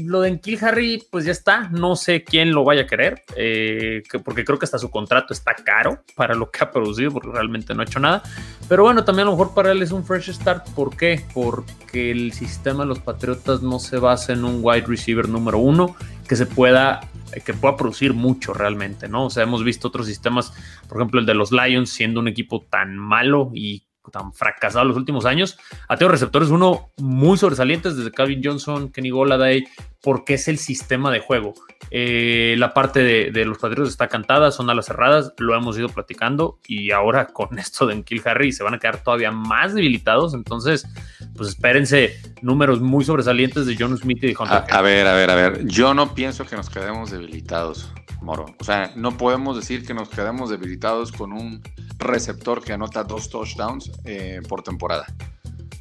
lo 0.04 0.22
de 0.22 0.40
Kill 0.40 0.58
Harry, 0.64 1.04
pues 1.08 1.24
ya 1.24 1.32
está, 1.32 1.68
no 1.68 1.94
sé 1.94 2.24
quién 2.24 2.50
lo 2.50 2.64
vaya 2.64 2.82
a 2.82 2.86
querer, 2.86 3.22
eh, 3.36 4.02
porque 4.24 4.44
creo 4.44 4.58
que 4.58 4.64
hasta 4.64 4.78
su 4.78 4.90
contrato 4.90 5.32
está 5.32 5.54
caro 5.54 6.02
para 6.16 6.34
lo 6.34 6.50
que 6.50 6.64
ha 6.64 6.70
producido, 6.72 7.12
porque 7.12 7.28
realmente 7.30 7.74
no 7.74 7.82
ha 7.82 7.84
hecho 7.84 8.00
nada, 8.00 8.24
pero 8.68 8.82
bueno, 8.82 9.04
también 9.04 9.28
a 9.28 9.30
lo 9.30 9.36
mejor 9.36 9.54
para 9.54 9.70
es 9.84 9.92
un 9.92 10.04
fresh 10.04 10.32
start. 10.32 10.68
¿Por 10.70 10.96
qué? 10.96 11.24
Porque 11.32 12.10
el 12.10 12.32
sistema 12.32 12.82
de 12.82 12.88
los 12.88 12.98
Patriotas 12.98 13.62
no 13.62 13.78
se 13.78 13.98
basa 13.98 14.32
en 14.32 14.44
un 14.44 14.60
wide 14.62 14.86
receiver 14.86 15.28
número 15.28 15.58
uno 15.58 15.94
que 16.28 16.36
se 16.36 16.46
pueda 16.46 17.00
que 17.44 17.52
pueda 17.52 17.76
producir 17.76 18.14
mucho 18.14 18.54
realmente, 18.54 19.08
¿no? 19.08 19.26
O 19.26 19.30
sea, 19.30 19.42
hemos 19.42 19.64
visto 19.64 19.88
otros 19.88 20.06
sistemas, 20.06 20.52
por 20.88 20.98
ejemplo, 20.98 21.18
el 21.18 21.26
de 21.26 21.34
los 21.34 21.50
Lions 21.50 21.90
siendo 21.90 22.20
un 22.20 22.28
equipo 22.28 22.64
tan 22.70 22.96
malo 22.96 23.50
y 23.52 23.86
tan 24.12 24.32
fracasado 24.32 24.84
los 24.84 24.96
últimos 24.96 25.24
años, 25.24 25.58
ha 25.88 25.96
tenido 25.96 26.12
receptores 26.12 26.50
uno 26.50 26.90
muy 26.98 27.38
sobresalientes 27.38 27.96
desde 27.96 28.12
Calvin 28.12 28.42
Johnson, 28.44 28.90
Kenny 28.90 29.10
Goladay, 29.10 29.64
porque 30.02 30.34
es 30.34 30.46
el 30.48 30.58
sistema 30.58 31.10
de 31.10 31.20
juego. 31.20 31.54
Eh, 31.96 32.56
la 32.58 32.74
parte 32.74 33.30
de, 33.30 33.44
los 33.44 33.58
Patriotas 33.58 33.92
está 33.92 34.08
cantada, 34.08 34.50
son 34.50 34.68
a 34.68 34.74
las 34.74 34.86
cerradas, 34.86 35.32
lo 35.38 35.54
hemos 35.54 35.78
ido 35.78 35.88
platicando 35.88 36.58
y 36.66 36.90
ahora 36.90 37.28
con 37.28 37.56
esto 37.60 37.86
de 37.86 38.02
Kill 38.02 38.20
Harry 38.24 38.50
se 38.50 38.64
van 38.64 38.74
a 38.74 38.80
quedar 38.80 39.04
todavía 39.04 39.30
más 39.30 39.74
debilitados, 39.74 40.34
entonces 40.34 40.88
pues 41.36 41.50
espérense 41.50 42.20
números 42.42 42.80
muy 42.80 43.04
sobresalientes 43.04 43.66
de 43.66 43.76
John 43.78 43.96
Smith 43.96 44.18
y 44.24 44.26
de 44.26 44.36
Hunter. 44.36 44.64
A, 44.68 44.78
a 44.78 44.82
ver, 44.82 45.06
a 45.06 45.14
ver, 45.14 45.30
a 45.30 45.34
ver, 45.36 45.66
yo 45.68 45.94
no 45.94 46.16
pienso 46.16 46.44
que 46.44 46.56
nos 46.56 46.68
quedemos 46.68 47.12
debilitados, 47.12 47.92
Moro. 48.20 48.46
O 48.58 48.64
sea, 48.64 48.90
no 48.96 49.16
podemos 49.16 49.54
decir 49.54 49.86
que 49.86 49.94
nos 49.94 50.08
quedemos 50.08 50.50
debilitados 50.50 51.12
con 51.12 51.32
un 51.32 51.62
receptor 51.98 52.60
que 52.60 52.72
anota 52.72 53.04
dos 53.04 53.30
touchdowns 53.30 53.92
eh, 54.04 54.40
por 54.48 54.64
temporada. 54.64 55.06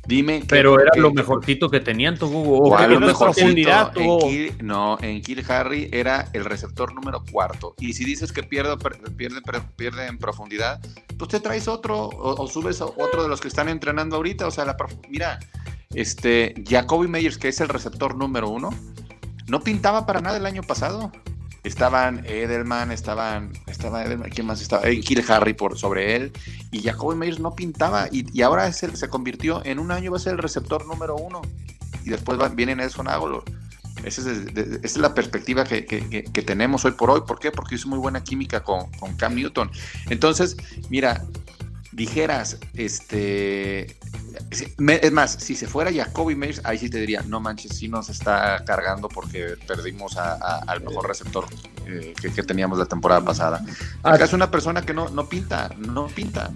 Dime. 0.05 0.43
Pero 0.47 0.79
era 0.79 0.91
lo 0.95 1.13
mejorcito 1.13 1.69
que 1.69 1.79
tenían, 1.79 2.17
Togo. 2.17 2.59
¿Cuál 2.59 2.99
lo 2.99 3.17
profundidad, 3.17 3.93
en 3.95 4.57
no, 4.65 4.97
en 5.01 5.21
Kill 5.21 5.43
Harry 5.49 5.89
era 5.93 6.29
el 6.33 6.43
receptor 6.43 6.93
número 6.93 7.23
cuarto. 7.31 7.73
Y 7.79 7.93
si 7.93 8.03
dices 8.03 8.33
que 8.33 8.43
pierde, 8.43 8.75
pierde, 9.15 9.41
pierde 9.77 10.07
en 10.07 10.17
profundidad, 10.17 10.81
pues 11.17 11.29
te 11.29 11.39
traes 11.39 11.67
otro 11.67 12.09
o, 12.09 12.47
subes 12.47 12.81
otro 12.81 13.23
de 13.23 13.29
los 13.29 13.39
que 13.39 13.47
están 13.47 13.69
entrenando 13.69 14.17
ahorita. 14.17 14.45
O 14.47 14.51
sea, 14.51 14.65
la 14.65 14.75
mira, 15.09 15.39
este 15.93 16.53
Jacoby 16.67 17.07
Meyers, 17.07 17.37
que 17.37 17.47
es 17.47 17.61
el 17.61 17.69
receptor 17.69 18.15
número 18.15 18.49
uno, 18.49 18.71
no 19.47 19.61
pintaba 19.61 20.05
para 20.05 20.19
nada 20.19 20.37
el 20.37 20.45
año 20.45 20.63
pasado. 20.63 21.11
Estaban 21.63 22.25
Edelman, 22.25 22.91
estaban, 22.91 23.51
estaba 23.67 24.03
Edelman, 24.03 24.29
¿quién 24.29 24.45
más 24.45 24.61
estaba? 24.61 24.83
Eh, 24.85 25.01
Harry 25.29 25.53
por 25.53 25.77
sobre 25.77 26.15
él. 26.15 26.31
Y 26.71 26.81
Jacoby 26.81 27.15
Meyers 27.15 27.39
no 27.39 27.55
pintaba. 27.55 28.09
Y, 28.11 28.41
ahora 28.41 28.71
se 28.71 29.09
convirtió 29.09 29.63
en 29.65 29.79
un 29.79 29.91
año, 29.91 30.11
va 30.11 30.17
a 30.17 30.19
ser 30.19 30.33
el 30.33 30.39
receptor 30.39 30.85
número 30.85 31.15
uno. 31.15 31.41
Y 32.03 32.09
después 32.09 32.37
viene 32.55 32.75
Nelson 32.75 33.07
Aguilar. 33.07 33.43
Esa 34.03 34.29
es, 34.29 34.97
la 34.97 35.13
perspectiva 35.13 35.63
que, 35.63 36.43
tenemos 36.45 36.83
hoy 36.83 36.91
por 36.91 37.09
hoy. 37.09 37.21
¿Por 37.25 37.39
qué? 37.39 37.51
Porque 37.51 37.75
hizo 37.75 37.87
muy 37.87 37.99
buena 37.99 38.23
química 38.23 38.61
con, 38.61 38.91
con 38.99 39.15
Cam 39.15 39.35
Newton. 39.35 39.71
Entonces, 40.09 40.57
mira, 40.89 41.23
dijeras, 41.93 42.57
este, 42.73 43.97
es 44.51 45.11
más, 45.11 45.31
si 45.31 45.55
se 45.55 45.67
fuera 45.67 45.91
Jacoby 45.91 46.35
Meyers, 46.35 46.61
ahí 46.63 46.77
sí 46.77 46.89
te 46.89 46.99
diría, 46.99 47.23
no 47.27 47.39
manches, 47.39 47.77
sí 47.77 47.87
nos 47.87 48.09
está 48.09 48.63
cargando 48.65 49.07
porque 49.09 49.55
perdimos 49.67 50.17
al 50.17 50.81
mejor 50.81 51.07
receptor 51.07 51.45
eh, 51.85 52.13
que, 52.19 52.43
teníamos 52.43 52.77
la 52.77 52.85
temporada 52.85 53.23
pasada. 53.23 53.63
Ah, 54.03 54.13
Acá 54.13 54.25
es 54.25 54.33
una 54.33 54.49
persona 54.49 54.81
que 54.81 54.93
no, 54.93 55.09
no 55.09 55.27
pinta, 55.29 55.69
no 55.77 56.07
pinta. 56.07 56.51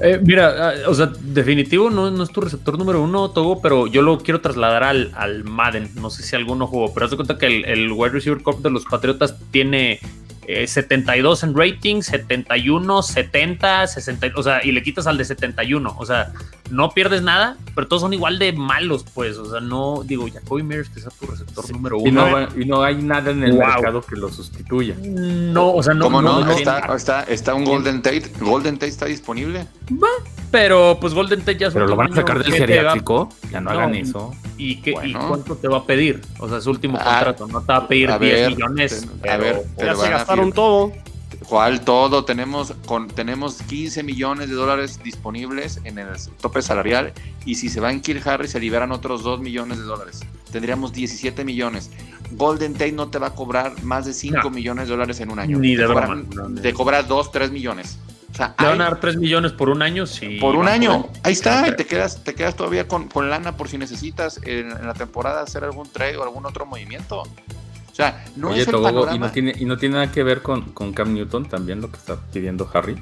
Eh, 0.00 0.20
mira, 0.22 0.70
ah, 0.70 0.74
o 0.88 0.94
sea, 0.94 1.06
definitivo 1.06 1.88
no, 1.88 2.10
no, 2.10 2.24
es 2.24 2.30
tu 2.30 2.40
receptor 2.40 2.76
número 2.76 3.02
uno, 3.02 3.30
Togo, 3.30 3.62
pero 3.62 3.86
yo 3.86 4.02
lo 4.02 4.18
quiero 4.18 4.40
trasladar 4.40 4.82
al, 4.82 5.12
al 5.14 5.44
Madden. 5.44 5.90
No 5.94 6.10
sé 6.10 6.22
si 6.22 6.36
alguno 6.36 6.66
jugó, 6.66 6.92
pero 6.92 7.06
haz 7.06 7.10
de 7.10 7.16
cuenta 7.16 7.38
que 7.38 7.46
el, 7.46 7.64
el 7.64 7.92
wide 7.92 8.12
receiver 8.12 8.42
corp 8.42 8.60
de 8.60 8.70
los 8.70 8.84
Patriotas 8.84 9.36
tiene 9.50 10.00
72 10.66 11.42
eh, 11.42 11.46
en 11.46 11.56
rating, 11.56 12.00
71, 12.02 13.02
70, 13.02 13.86
60, 13.86 14.26
o 14.36 14.42
sea, 14.42 14.64
y 14.64 14.72
le 14.72 14.82
quitas 14.82 15.06
al 15.06 15.16
de 15.16 15.24
71, 15.24 15.94
o 15.98 16.06
sea, 16.06 16.32
no 16.70 16.90
pierdes 16.90 17.22
nada, 17.22 17.56
pero 17.74 17.86
todos 17.88 18.02
son 18.02 18.12
igual 18.12 18.38
de 18.38 18.52
malos, 18.52 19.04
pues, 19.14 19.36
o 19.36 19.50
sea, 19.50 19.60
no, 19.60 20.02
digo, 20.04 20.26
Jacoby 20.32 20.62
Mears 20.62 20.88
que 20.88 21.00
sea 21.00 21.10
tu 21.10 21.26
receptor 21.26 21.70
número 21.70 21.98
uno. 21.98 22.48
Y 22.56 22.64
no, 22.64 22.82
hay 22.82 22.96
nada 22.96 23.30
en 23.30 23.42
el 23.42 23.54
mercado 23.54 24.00
que 24.02 24.16
lo 24.16 24.30
sustituya. 24.30 24.94
No, 25.00 25.72
o 25.72 25.82
sea, 25.82 25.94
no. 25.94 26.06
¿Cómo 26.06 26.22
no? 26.22 26.50
está, 26.50 27.24
está, 27.28 27.54
un 27.54 27.64
Golden 27.64 28.02
Tate, 28.02 28.30
Golden 28.40 28.74
Tate 28.74 28.88
está 28.88 29.06
disponible. 29.06 29.66
Va, 29.92 30.08
pero 30.50 30.98
pues 31.00 31.14
Golden 31.14 31.40
Tate 31.40 31.58
ya 31.58 31.70
Pero 31.70 31.86
lo 31.86 31.96
van 31.96 32.12
a 32.12 32.16
sacar 32.16 32.42
del 32.42 32.52
geriátrico, 32.52 33.28
ya 33.50 33.60
no, 33.60 33.70
hagan 33.70 33.94
eso. 33.94 34.34
¿Y, 34.56 34.76
qué, 34.76 34.94
¿Y 35.04 35.12
cuánto 35.12 35.56
te 35.56 35.68
va 35.68 35.78
a 35.78 35.84
pedir? 35.84 36.20
O 36.38 36.48
sea, 36.48 36.60
su 36.60 36.70
último 36.70 36.98
ah, 37.00 37.04
contrato, 37.04 37.46
no 37.48 37.60
te 37.60 37.66
va 37.72 37.76
a 37.76 37.88
pedir 37.88 38.18
10 38.18 38.50
millones. 38.50 39.08
a 39.28 39.36
ver, 39.36 39.64
ya 39.76 39.94
se 39.96 40.10
gastaron 40.10 40.52
todo. 40.52 40.92
¿Cuál 41.48 41.80
todo? 41.82 42.24
Tenemos, 42.24 42.74
con, 42.86 43.08
tenemos 43.08 43.62
15 43.62 44.02
millones 44.02 44.48
de 44.48 44.54
dólares 44.54 45.00
disponibles 45.02 45.80
en 45.84 45.98
el 45.98 46.08
tope 46.40 46.62
salarial 46.62 47.12
y 47.44 47.56
si 47.56 47.68
se 47.68 47.80
va 47.80 47.92
en 47.92 48.00
Kill 48.00 48.20
Harry 48.24 48.48
se 48.48 48.60
liberan 48.60 48.92
otros 48.92 49.22
2 49.22 49.40
millones 49.40 49.78
de 49.78 49.84
dólares. 49.84 50.20
Tendríamos 50.50 50.92
17 50.92 51.44
millones. 51.44 51.90
Golden 52.32 52.72
Tate 52.72 52.92
no 52.92 53.08
te 53.08 53.18
va 53.18 53.28
a 53.28 53.34
cobrar 53.34 53.82
más 53.82 54.06
de 54.06 54.12
5 54.12 54.48
millones 54.50 54.86
de 54.86 54.92
dólares 54.92 55.20
en 55.20 55.30
un 55.30 55.38
año. 55.38 55.58
Ni 55.58 55.76
de 55.76 55.86
Te 56.62 56.72
cobra 56.72 57.02
2, 57.02 57.30
3 57.30 57.50
millones. 57.50 57.98
O 58.34 58.36
sea, 58.36 58.54
van 58.58 58.80
a 58.80 58.84
dar 58.84 59.00
3 59.00 59.16
millones 59.16 59.52
por 59.52 59.68
un 59.70 59.80
año? 59.80 60.06
Sí. 60.06 60.38
Por 60.40 60.56
un 60.56 60.66
año. 60.66 61.08
Ahí 61.22 61.32
está. 61.32 61.68
Y 61.68 61.76
te 61.76 61.86
quedas, 61.86 62.24
te 62.24 62.34
quedas 62.34 62.56
todavía 62.56 62.88
con, 62.88 63.06
con 63.06 63.30
lana 63.30 63.56
por 63.56 63.68
si 63.68 63.78
necesitas 63.78 64.40
en, 64.42 64.72
en, 64.72 64.86
la 64.86 64.94
temporada 64.94 65.42
hacer 65.42 65.62
algún 65.62 65.88
trade 65.88 66.16
o 66.16 66.24
algún 66.24 66.44
otro 66.44 66.66
movimiento. 66.66 67.22
O 67.22 67.94
sea, 67.94 68.24
no 68.34 68.52
es 68.52 68.66
el 68.66 68.74
y 68.74 69.18
no 69.20 69.30
tiene 69.30 69.54
y 69.56 69.64
no 69.64 69.76
tiene 69.76 69.94
nada 69.94 70.10
que 70.10 70.24
ver 70.24 70.42
con, 70.42 70.72
con 70.72 70.92
Cam 70.92 71.14
Newton 71.14 71.48
también 71.48 71.80
lo 71.80 71.92
que 71.92 71.96
está 71.96 72.16
pidiendo 72.32 72.68
Harry. 72.74 73.00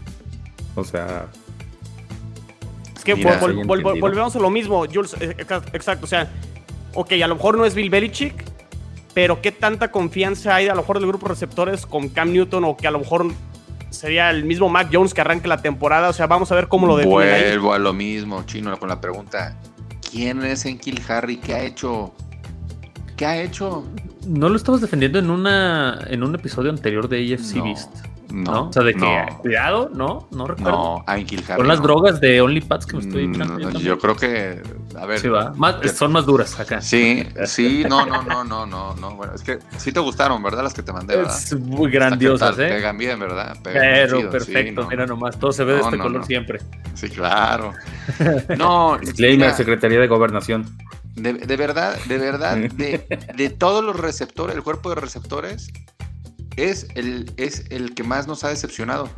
O 0.74 0.84
sea, 0.84 1.28
es 3.02 3.02
que 3.02 3.14
volvemos 3.14 4.36
a 4.36 4.38
lo 4.38 4.50
mismo, 4.50 4.84
Jules, 4.86 5.16
eh, 5.18 5.34
exacto, 5.72 6.04
o 6.04 6.08
sea, 6.08 6.30
ok, 6.94 7.12
a 7.24 7.26
lo 7.26 7.34
mejor 7.34 7.58
no 7.58 7.64
es 7.64 7.74
Bill 7.74 7.90
Belichick, 7.90 8.44
pero 9.12 9.42
qué 9.42 9.50
tanta 9.50 9.90
confianza 9.90 10.54
hay 10.54 10.68
a 10.68 10.74
lo 10.74 10.82
mejor 10.82 11.00
del 11.00 11.08
grupo 11.08 11.26
receptores 11.26 11.84
con 11.84 12.08
Cam 12.10 12.32
Newton 12.32 12.64
o 12.64 12.76
que 12.76 12.86
a 12.86 12.92
lo 12.92 13.00
mejor 13.00 13.26
sería 13.92 14.30
el 14.30 14.44
mismo 14.44 14.68
Mac 14.68 14.88
Jones 14.92 15.14
que 15.14 15.20
arranque 15.20 15.48
la 15.48 15.62
temporada. 15.62 16.08
O 16.08 16.12
sea, 16.12 16.26
vamos 16.26 16.50
a 16.52 16.54
ver 16.54 16.68
cómo 16.68 16.86
lo 16.86 16.96
definen 16.96 17.20
ahí. 17.34 17.42
Vuelvo 17.50 17.72
a 17.74 17.78
lo 17.78 17.92
mismo, 17.92 18.42
Chino, 18.44 18.76
con 18.78 18.88
la 18.88 19.00
pregunta. 19.00 19.56
¿Quién 20.10 20.42
es 20.44 20.64
Enkil 20.66 21.00
Harry? 21.08 21.36
¿Qué 21.38 21.54
ha 21.54 21.62
hecho? 21.62 22.12
¿Qué 23.16 23.26
ha 23.26 23.40
hecho? 23.40 23.84
No 24.26 24.48
lo 24.48 24.56
estabas 24.56 24.80
defendiendo 24.80 25.18
en 25.18 25.30
una 25.30 25.98
en 26.08 26.22
un 26.22 26.34
episodio 26.34 26.70
anterior 26.70 27.08
de 27.08 27.34
AFC 27.34 27.56
No, 27.56 27.64
Beast. 27.64 27.90
No, 28.30 28.52
¿no? 28.52 28.68
O 28.68 28.72
sea, 28.72 28.82
de 28.82 28.94
que 28.94 29.00
no. 29.00 29.38
cuidado, 29.38 29.90
¿no? 29.94 30.26
No 30.30 30.46
recuerdo. 30.46 30.70
No, 30.70 31.04
a 31.06 31.18
Enkil 31.18 31.44
Harry. 31.48 31.58
Son 31.58 31.68
las 31.68 31.78
no. 31.80 31.84
drogas 31.84 32.20
de 32.20 32.40
OnlyPads 32.40 32.86
que 32.86 32.96
me 32.96 33.02
estoy 33.02 33.28
Mm, 33.28 33.78
yo 33.78 33.98
creo 33.98 34.16
que. 34.16 34.62
A 34.98 35.06
ver. 35.06 35.18
Sí, 35.18 35.28
va. 35.28 35.52
Más- 35.56 35.76
que- 35.76 35.88
son 35.88 36.12
más 36.12 36.26
duras 36.26 36.58
acá. 36.60 36.80
Sí, 36.80 37.26
sí, 37.46 37.84
no, 37.88 38.04
no, 38.06 38.22
no, 38.22 38.44
no, 38.44 38.66
no, 38.66 38.94
no. 38.94 39.14
Bueno, 39.16 39.34
es 39.34 39.42
que 39.42 39.58
sí 39.78 39.92
te 39.92 40.00
gustaron, 40.00 40.42
¿verdad? 40.42 40.62
Las 40.64 40.74
que 40.74 40.82
te 40.82 40.92
mandé, 40.92 41.16
¿verdad? 41.16 41.36
Es 41.36 41.54
muy 41.58 41.90
grandiosas, 41.90 42.58
¿eh? 42.58 42.68
Pegan 42.68 42.98
bien, 42.98 43.18
¿verdad? 43.18 43.56
Pegan 43.62 43.80
Pero 43.82 44.16
chido, 44.18 44.30
sí, 44.30 44.32
perfecto, 44.32 44.82
no. 44.82 44.88
mira 44.88 45.06
nomás, 45.06 45.38
todo 45.38 45.52
se 45.52 45.64
ve 45.64 45.74
de 45.74 45.80
este 45.80 45.96
no, 45.96 46.02
color 46.02 46.20
no. 46.20 46.26
siempre. 46.26 46.60
Sí, 46.94 47.08
claro. 47.08 47.72
No, 48.58 48.98
Disclaimer, 48.98 49.52
Secretaría 49.54 49.98
de 50.00 50.06
Gobernación. 50.08 50.76
de, 51.14 51.32
de 51.34 51.56
verdad, 51.56 51.96
de 52.06 52.18
verdad, 52.18 52.56
de, 52.74 53.06
de 53.36 53.50
todos 53.50 53.84
los 53.84 53.98
receptores, 53.98 54.54
el 54.56 54.62
cuerpo 54.62 54.88
de 54.90 54.96
receptores 54.96 55.70
es 56.56 56.88
el, 56.96 57.32
es 57.38 57.64
el 57.70 57.94
que 57.94 58.02
más 58.02 58.26
nos 58.26 58.44
ha 58.44 58.48
decepcionado. 58.48 59.08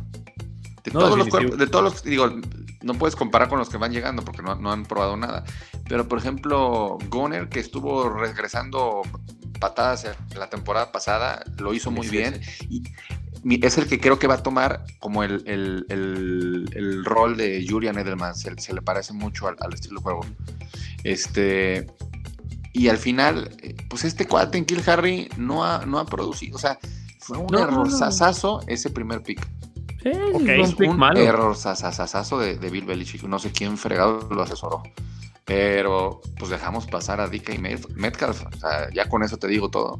De 0.85 0.91
No, 0.91 0.99
todos 0.99 1.17
los 1.17 1.27
cuerpos, 1.27 1.57
de 1.57 1.67
todos 1.67 1.83
los, 1.83 2.03
digo, 2.03 2.29
no 2.81 2.93
puedes 2.93 3.15
comparar 3.15 3.49
con 3.49 3.57
los 3.59 3.69
que 3.69 3.77
van 3.77 3.91
llegando 3.91 4.23
porque 4.23 4.41
no, 4.43 4.55
no 4.55 4.71
han 4.71 4.85
probado 4.85 5.17
nada. 5.17 5.43
Pero 5.89 6.07
por 6.07 6.19
ejemplo, 6.19 6.97
Goner, 7.09 7.49
que 7.49 7.59
estuvo 7.59 8.07
regresando 8.09 9.01
patadas 9.59 10.05
en 10.05 10.39
la 10.39 10.49
temporada 10.49 10.91
pasada, 10.91 11.43
lo 11.57 11.73
hizo 11.73 11.89
muy 11.91 12.03
Sí, 12.07 12.09
sí, 12.11 12.17
bien. 12.17 12.41
Y 12.69 13.63
es 13.65 13.77
el 13.77 13.87
que 13.87 13.99
creo 13.99 14.17
que 14.19 14.27
va 14.27 14.35
a 14.35 14.43
tomar 14.43 14.83
como 14.99 15.23
el, 15.23 15.43
el- 15.47 15.85
el- 15.89 16.69
el 16.73 17.05
rol 17.05 17.37
de 17.37 17.65
Julian 17.67 17.97
Edelman. 17.97 18.35
Se, 18.35 18.53
se 18.59 18.73
le 18.73 18.81
parece 18.81 19.13
mucho 19.13 19.47
al, 19.47 19.55
al 19.59 19.73
estilo 19.73 19.99
de 19.99 20.03
juego. 20.03 20.21
Este. 21.03 21.87
Y 22.73 22.89
al 22.89 22.97
final, 22.97 23.49
pues 23.89 24.03
este 24.03 24.27
cuate 24.27 24.57
en 24.57 24.65
Kill 24.65 24.83
Harry 24.87 25.29
no 25.37 25.63
ha, 25.63 25.85
no 25.85 25.97
ha 25.99 26.05
producido. 26.05 26.57
O 26.57 26.59
sea, 26.59 26.77
fue 27.19 27.37
un 27.37 27.47
No. 27.47 27.59
error 27.59 27.89
sasazo 27.89 28.61
ese 28.67 28.89
primer 28.89 29.23
pick. 29.23 29.47
Sí, 30.05 30.11
Ok. 30.33 30.41
es 30.47 30.69
un 30.69 30.75
pick 30.75 30.89
un 30.91 30.97
malo. 30.97 31.19
error 31.19 31.55
sasasazo 31.55 32.37
de, 32.37 32.57
de 32.59 32.69
Bill 32.69 32.85
Belichick. 32.85 33.23
No 33.23 33.39
sé 33.39 33.51
quién 33.51 33.75
fregado 33.77 34.27
lo 34.29 34.43
asesoró. 34.43 34.83
Pero 35.45 36.21
pues 36.37 36.51
dejamos 36.51 36.85
pasar 36.85 37.19
a 37.21 37.27
DK 37.27 37.57
Met- 37.59 37.87
Metcalf. 37.95 38.43
O 38.45 38.57
sea, 38.57 38.89
ya 38.93 39.09
con 39.09 39.23
eso 39.23 39.37
te 39.37 39.47
digo 39.47 39.69
todo. 39.69 39.99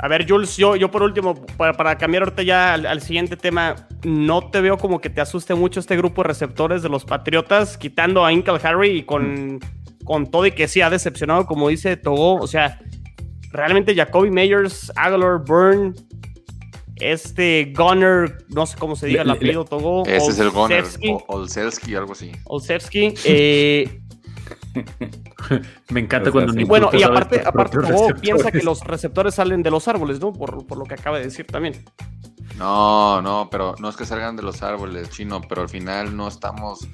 A 0.00 0.08
ver, 0.08 0.26
Jules, 0.28 0.56
yo, 0.56 0.74
yo 0.74 0.90
por 0.90 1.02
último, 1.02 1.34
para, 1.56 1.74
para 1.74 1.96
cambiar 1.96 2.24
ahorita 2.24 2.42
ya 2.42 2.74
al, 2.74 2.86
al 2.86 3.00
siguiente 3.02 3.36
tema, 3.36 3.86
no 4.04 4.50
te 4.50 4.60
veo 4.60 4.76
como 4.76 5.00
que 5.00 5.10
te 5.10 5.20
asuste 5.20 5.54
mucho 5.54 5.78
este 5.78 5.96
grupo 5.96 6.22
de 6.22 6.28
receptores 6.28 6.82
de 6.82 6.88
los 6.88 7.04
Patriotas, 7.04 7.78
quitando 7.78 8.24
a 8.24 8.32
Inkle 8.32 8.58
Harry 8.64 8.90
y 8.98 9.02
con, 9.04 9.60
con 10.04 10.28
todo 10.30 10.46
y 10.46 10.52
que 10.52 10.66
sí 10.66 10.80
ha 10.80 10.90
decepcionado, 10.90 11.46
como 11.46 11.68
dice 11.68 11.96
Togo. 11.96 12.34
O 12.36 12.46
sea, 12.48 12.80
realmente 13.52 13.94
Jacoby 13.94 14.30
Meyers, 14.30 14.90
Aguilar, 14.96 15.38
Byrne, 15.46 15.92
este 17.02 17.72
Gunner, 17.76 18.44
no 18.48 18.66
sé 18.66 18.76
cómo 18.78 18.96
se 18.96 19.06
diga 19.06 19.22
el 19.22 19.30
apellido, 19.30 19.64
Togo. 19.64 20.04
Ese 20.06 20.30
es 20.30 20.38
el. 20.38 20.48
Olszewski, 20.48 21.10
o- 21.10 21.24
Olszewski, 21.28 21.94
algo 21.94 22.12
así. 22.12 22.32
Olszewski, 22.44 23.14
eh, 23.24 24.00
Me 25.90 26.00
encanta 26.00 26.30
O 26.30 26.32
sea, 26.32 26.32
cuando 26.32 26.52
sí. 26.52 26.58
ni 26.58 26.64
bueno, 26.64 26.90
y 26.92 27.02
aparte, 27.02 27.42
aparte 27.44 27.78
Togo 27.78 28.08
piensa 28.20 28.50
que 28.50 28.62
los 28.62 28.80
receptores 28.84 29.34
salen 29.34 29.62
de 29.62 29.70
los 29.70 29.86
árboles, 29.88 30.20
¿no? 30.20 30.32
Por, 30.32 30.66
por 30.66 30.78
lo 30.78 30.84
que 30.84 30.94
acaba 30.94 31.18
de 31.18 31.24
decir 31.24 31.46
también. 31.46 31.84
No, 32.58 33.20
no, 33.22 33.48
pero 33.50 33.74
no 33.78 33.88
es 33.88 33.96
que 33.96 34.04
salgan 34.04 34.36
de 34.36 34.42
los 34.42 34.62
árboles, 34.62 35.10
chino, 35.10 35.40
pero 35.48 35.62
al 35.62 35.68
final 35.68 36.16
no 36.16 36.28
estamos, 36.28 36.86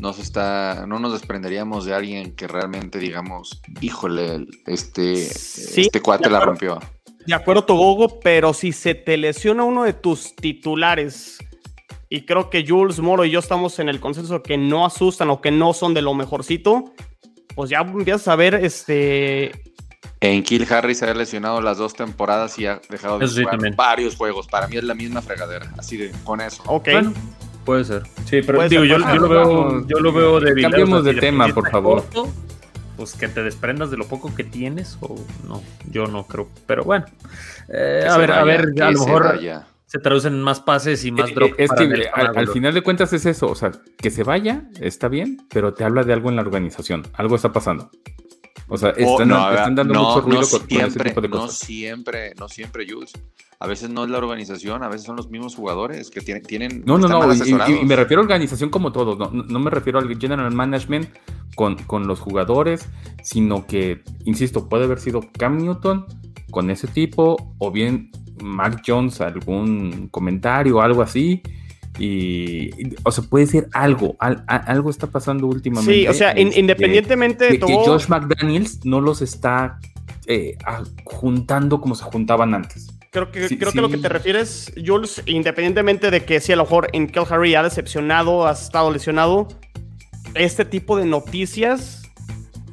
no 0.00 0.12
se 0.12 0.22
está, 0.22 0.86
no 0.86 0.98
nos 0.98 1.12
desprenderíamos 1.12 1.84
de 1.84 1.94
alguien 1.94 2.34
que 2.34 2.46
realmente 2.48 2.98
digamos, 2.98 3.62
híjole, 3.80 4.46
este, 4.66 5.16
Sí, 5.16 5.82
este 5.82 6.00
cuate 6.02 6.28
la 6.28 6.40
rompió. 6.40 6.78
De 7.26 7.34
acuerdo, 7.34 7.64
Togogo, 7.64 8.20
pero 8.20 8.52
si 8.52 8.72
se 8.72 8.94
te 8.94 9.16
lesiona 9.16 9.64
uno 9.64 9.84
de 9.84 9.92
tus 9.94 10.34
titulares, 10.36 11.38
y 12.10 12.22
creo 12.26 12.50
que 12.50 12.64
Jules 12.66 13.00
Moro 13.00 13.24
y 13.24 13.30
yo 13.30 13.38
estamos 13.40 13.78
en 13.78 13.88
el 13.88 13.98
consenso 13.98 14.42
que 14.42 14.56
no 14.56 14.84
asustan 14.84 15.30
o 15.30 15.40
que 15.40 15.50
no 15.50 15.72
son 15.72 15.94
de 15.94 16.02
lo 16.02 16.14
mejorcito, 16.14 16.92
pues 17.54 17.70
ya 17.70 17.78
empiezas 17.80 18.28
a 18.28 18.36
ver 18.36 18.54
este. 18.54 19.52
En 20.20 20.42
Kill 20.42 20.66
Harry 20.70 20.94
se 20.94 21.06
ha 21.06 21.14
lesionado 21.14 21.60
las 21.60 21.78
dos 21.78 21.94
temporadas 21.94 22.58
y 22.58 22.66
ha 22.66 22.80
dejado 22.88 23.18
de 23.18 23.24
Eso 23.24 23.34
sí, 23.34 23.40
jugar 23.40 23.56
también. 23.56 23.76
varios 23.76 24.16
juegos. 24.16 24.46
Para 24.46 24.68
mí 24.68 24.76
es 24.76 24.84
la 24.84 24.94
misma 24.94 25.22
fregadera, 25.22 25.72
así 25.78 25.96
de 25.96 26.12
con 26.24 26.40
eso. 26.40 26.62
Ok. 26.66 26.88
Bueno, 26.92 27.12
puede 27.64 27.84
ser. 27.84 28.02
Sí, 28.26 28.40
pero 28.42 28.58
Puede 28.58 28.68
digo, 28.68 28.82
ser, 28.82 28.90
yo, 28.90 28.98
lo 28.98 29.28
veo, 29.28 29.86
yo 29.86 29.98
lo 29.98 30.12
veo 30.12 30.40
de 30.40 30.62
cambiemos 30.62 31.04
de 31.04 31.14
tema, 31.14 31.48
por 31.48 31.70
favor. 31.70 32.04
Pues 33.04 33.16
que 33.16 33.28
te 33.28 33.42
desprendas 33.42 33.90
de 33.90 33.98
lo 33.98 34.06
poco 34.06 34.34
que 34.34 34.44
tienes, 34.44 34.96
o 35.02 35.14
no, 35.46 35.62
yo 35.90 36.06
no 36.06 36.26
creo. 36.26 36.48
Pero 36.66 36.84
bueno, 36.84 37.04
Eh, 37.68 38.06
a 38.08 38.16
ver, 38.16 38.32
a 38.32 38.44
ver, 38.44 38.72
a 38.80 38.90
lo 38.90 39.00
mejor 39.00 39.24
vaya. 39.24 39.66
se 39.86 39.98
traducen 39.98 40.32
en 40.32 40.42
más 40.42 40.60
pases 40.60 41.04
y 41.04 41.12
más 41.12 41.28
Eh, 41.30 41.34
drop. 41.34 41.50
eh, 41.50 41.54
es 41.64 41.70
que 41.72 42.08
al, 42.14 42.48
final 42.48 42.72
de 42.72 42.80
cuentas 42.82 43.12
es 43.12 43.26
eso, 43.26 43.46
o 43.48 43.54
sea, 43.54 43.72
que 43.98 44.10
se 44.10 44.22
vaya 44.22 44.62
está 44.80 45.08
bien, 45.08 45.46
pero 45.50 45.74
te 45.74 45.84
habla 45.84 46.02
de 46.02 46.14
algo 46.14 46.30
en 46.30 46.36
la 46.36 46.42
organización, 46.42 47.02
algo 47.12 47.36
está 47.36 47.52
pasando. 47.52 47.90
O 48.74 48.78
sea, 48.78 48.90
Oh, 48.98 49.12
están, 49.12 49.28
no, 49.28 49.36
dando 49.50 49.84
no, 49.84 50.02
mucho 50.02 50.20
ruido 50.22 50.40
no 50.42 50.46
con, 50.48 50.58
con 50.60 50.68
ese 50.68 50.76
siempre, 50.90 51.10
tipo 51.10 51.20
de 51.20 51.28
no 51.28 51.36
cosas. 51.38 51.58
siempre, 51.58 52.34
no 52.38 52.48
siempre, 52.48 52.86
Jules. 52.90 53.12
A 53.60 53.66
veces 53.66 53.88
no 53.88 54.04
es 54.04 54.10
la 54.10 54.18
organización, 54.18 54.82
a 54.82 54.88
veces 54.88 55.06
son 55.06 55.16
los 55.16 55.30
mismos 55.30 55.54
jugadores 55.54 56.10
que 56.10 56.20
tienen, 56.20 56.42
tienen 56.42 56.82
No, 56.84 56.98
no, 56.98 57.08
no, 57.08 57.32
y- 57.32 57.84
me 57.84 57.96
refiero 57.96 58.20
a 58.20 58.24
organización 58.24 58.68
como 58.68 58.92
todo, 58.92 59.16
no, 59.16 59.30
no- 59.30 59.44
no 59.44 59.58
me 59.60 59.70
refiero 59.70 59.98
al 59.98 60.08
general 60.18 60.52
management 60.52 61.08
con, 61.54 61.76
con 61.84 62.06
los 62.06 62.20
jugadores, 62.20 62.88
sino 63.22 63.66
que, 63.66 64.02
insisto, 64.24 64.68
puede 64.68 64.84
haber 64.84 64.98
sido 65.00 65.20
Cam 65.38 65.58
Newton 65.58 66.04
con 66.50 66.68
ese 66.70 66.88
tipo, 66.88 67.54
o 67.58 67.70
bien 67.70 68.10
Mac 68.42 68.82
Jones, 68.86 69.20
algún 69.20 70.08
comentario 70.10 70.76
o 70.78 70.80
algo 70.80 71.00
así, 71.02 71.40
y, 71.98 72.70
o 73.04 73.10
sea, 73.12 73.24
puede 73.24 73.46
ser 73.46 73.68
algo, 73.72 74.16
al- 74.18 74.44
a- 74.48 74.56
algo 74.56 74.90
está 74.90 75.06
pasando 75.06 75.46
últimamente. 75.46 75.92
Sí, 75.94 76.06
o 76.08 76.14
sea, 76.14 76.38
in- 76.38 76.48
este, 76.48 76.60
independientemente 76.60 77.44
de 77.44 77.50
que, 77.52 77.58
que 77.66 77.72
todo. 77.74 77.84
Josh 77.84 78.08
McDaniels 78.08 78.84
no 78.84 79.00
los 79.00 79.22
está 79.22 79.78
eh, 80.26 80.56
a- 80.64 80.82
juntando 81.04 81.80
como 81.80 81.94
se 81.94 82.04
juntaban 82.04 82.54
antes. 82.54 82.88
Creo 83.10 83.30
que, 83.30 83.48
Sí, 83.48 83.56
creo 83.56 83.70
que 83.70 83.80
lo 83.80 83.88
que 83.90 83.98
te 83.98 84.08
refieres, 84.08 84.72
Jules, 84.84 85.22
independientemente 85.26 86.10
de 86.10 86.24
que 86.24 86.40
si 86.40 86.52
a 86.52 86.56
lo 86.56 86.64
mejor 86.64 86.88
en 86.92 87.06
Kel 87.06 87.22
Harry 87.30 87.54
ha 87.54 87.62
decepcionado, 87.62 88.46
ha 88.48 88.52
estado 88.52 88.90
lesionado, 88.90 89.46
este 90.34 90.64
tipo 90.64 90.96
de 90.96 91.04
noticias 91.06 92.02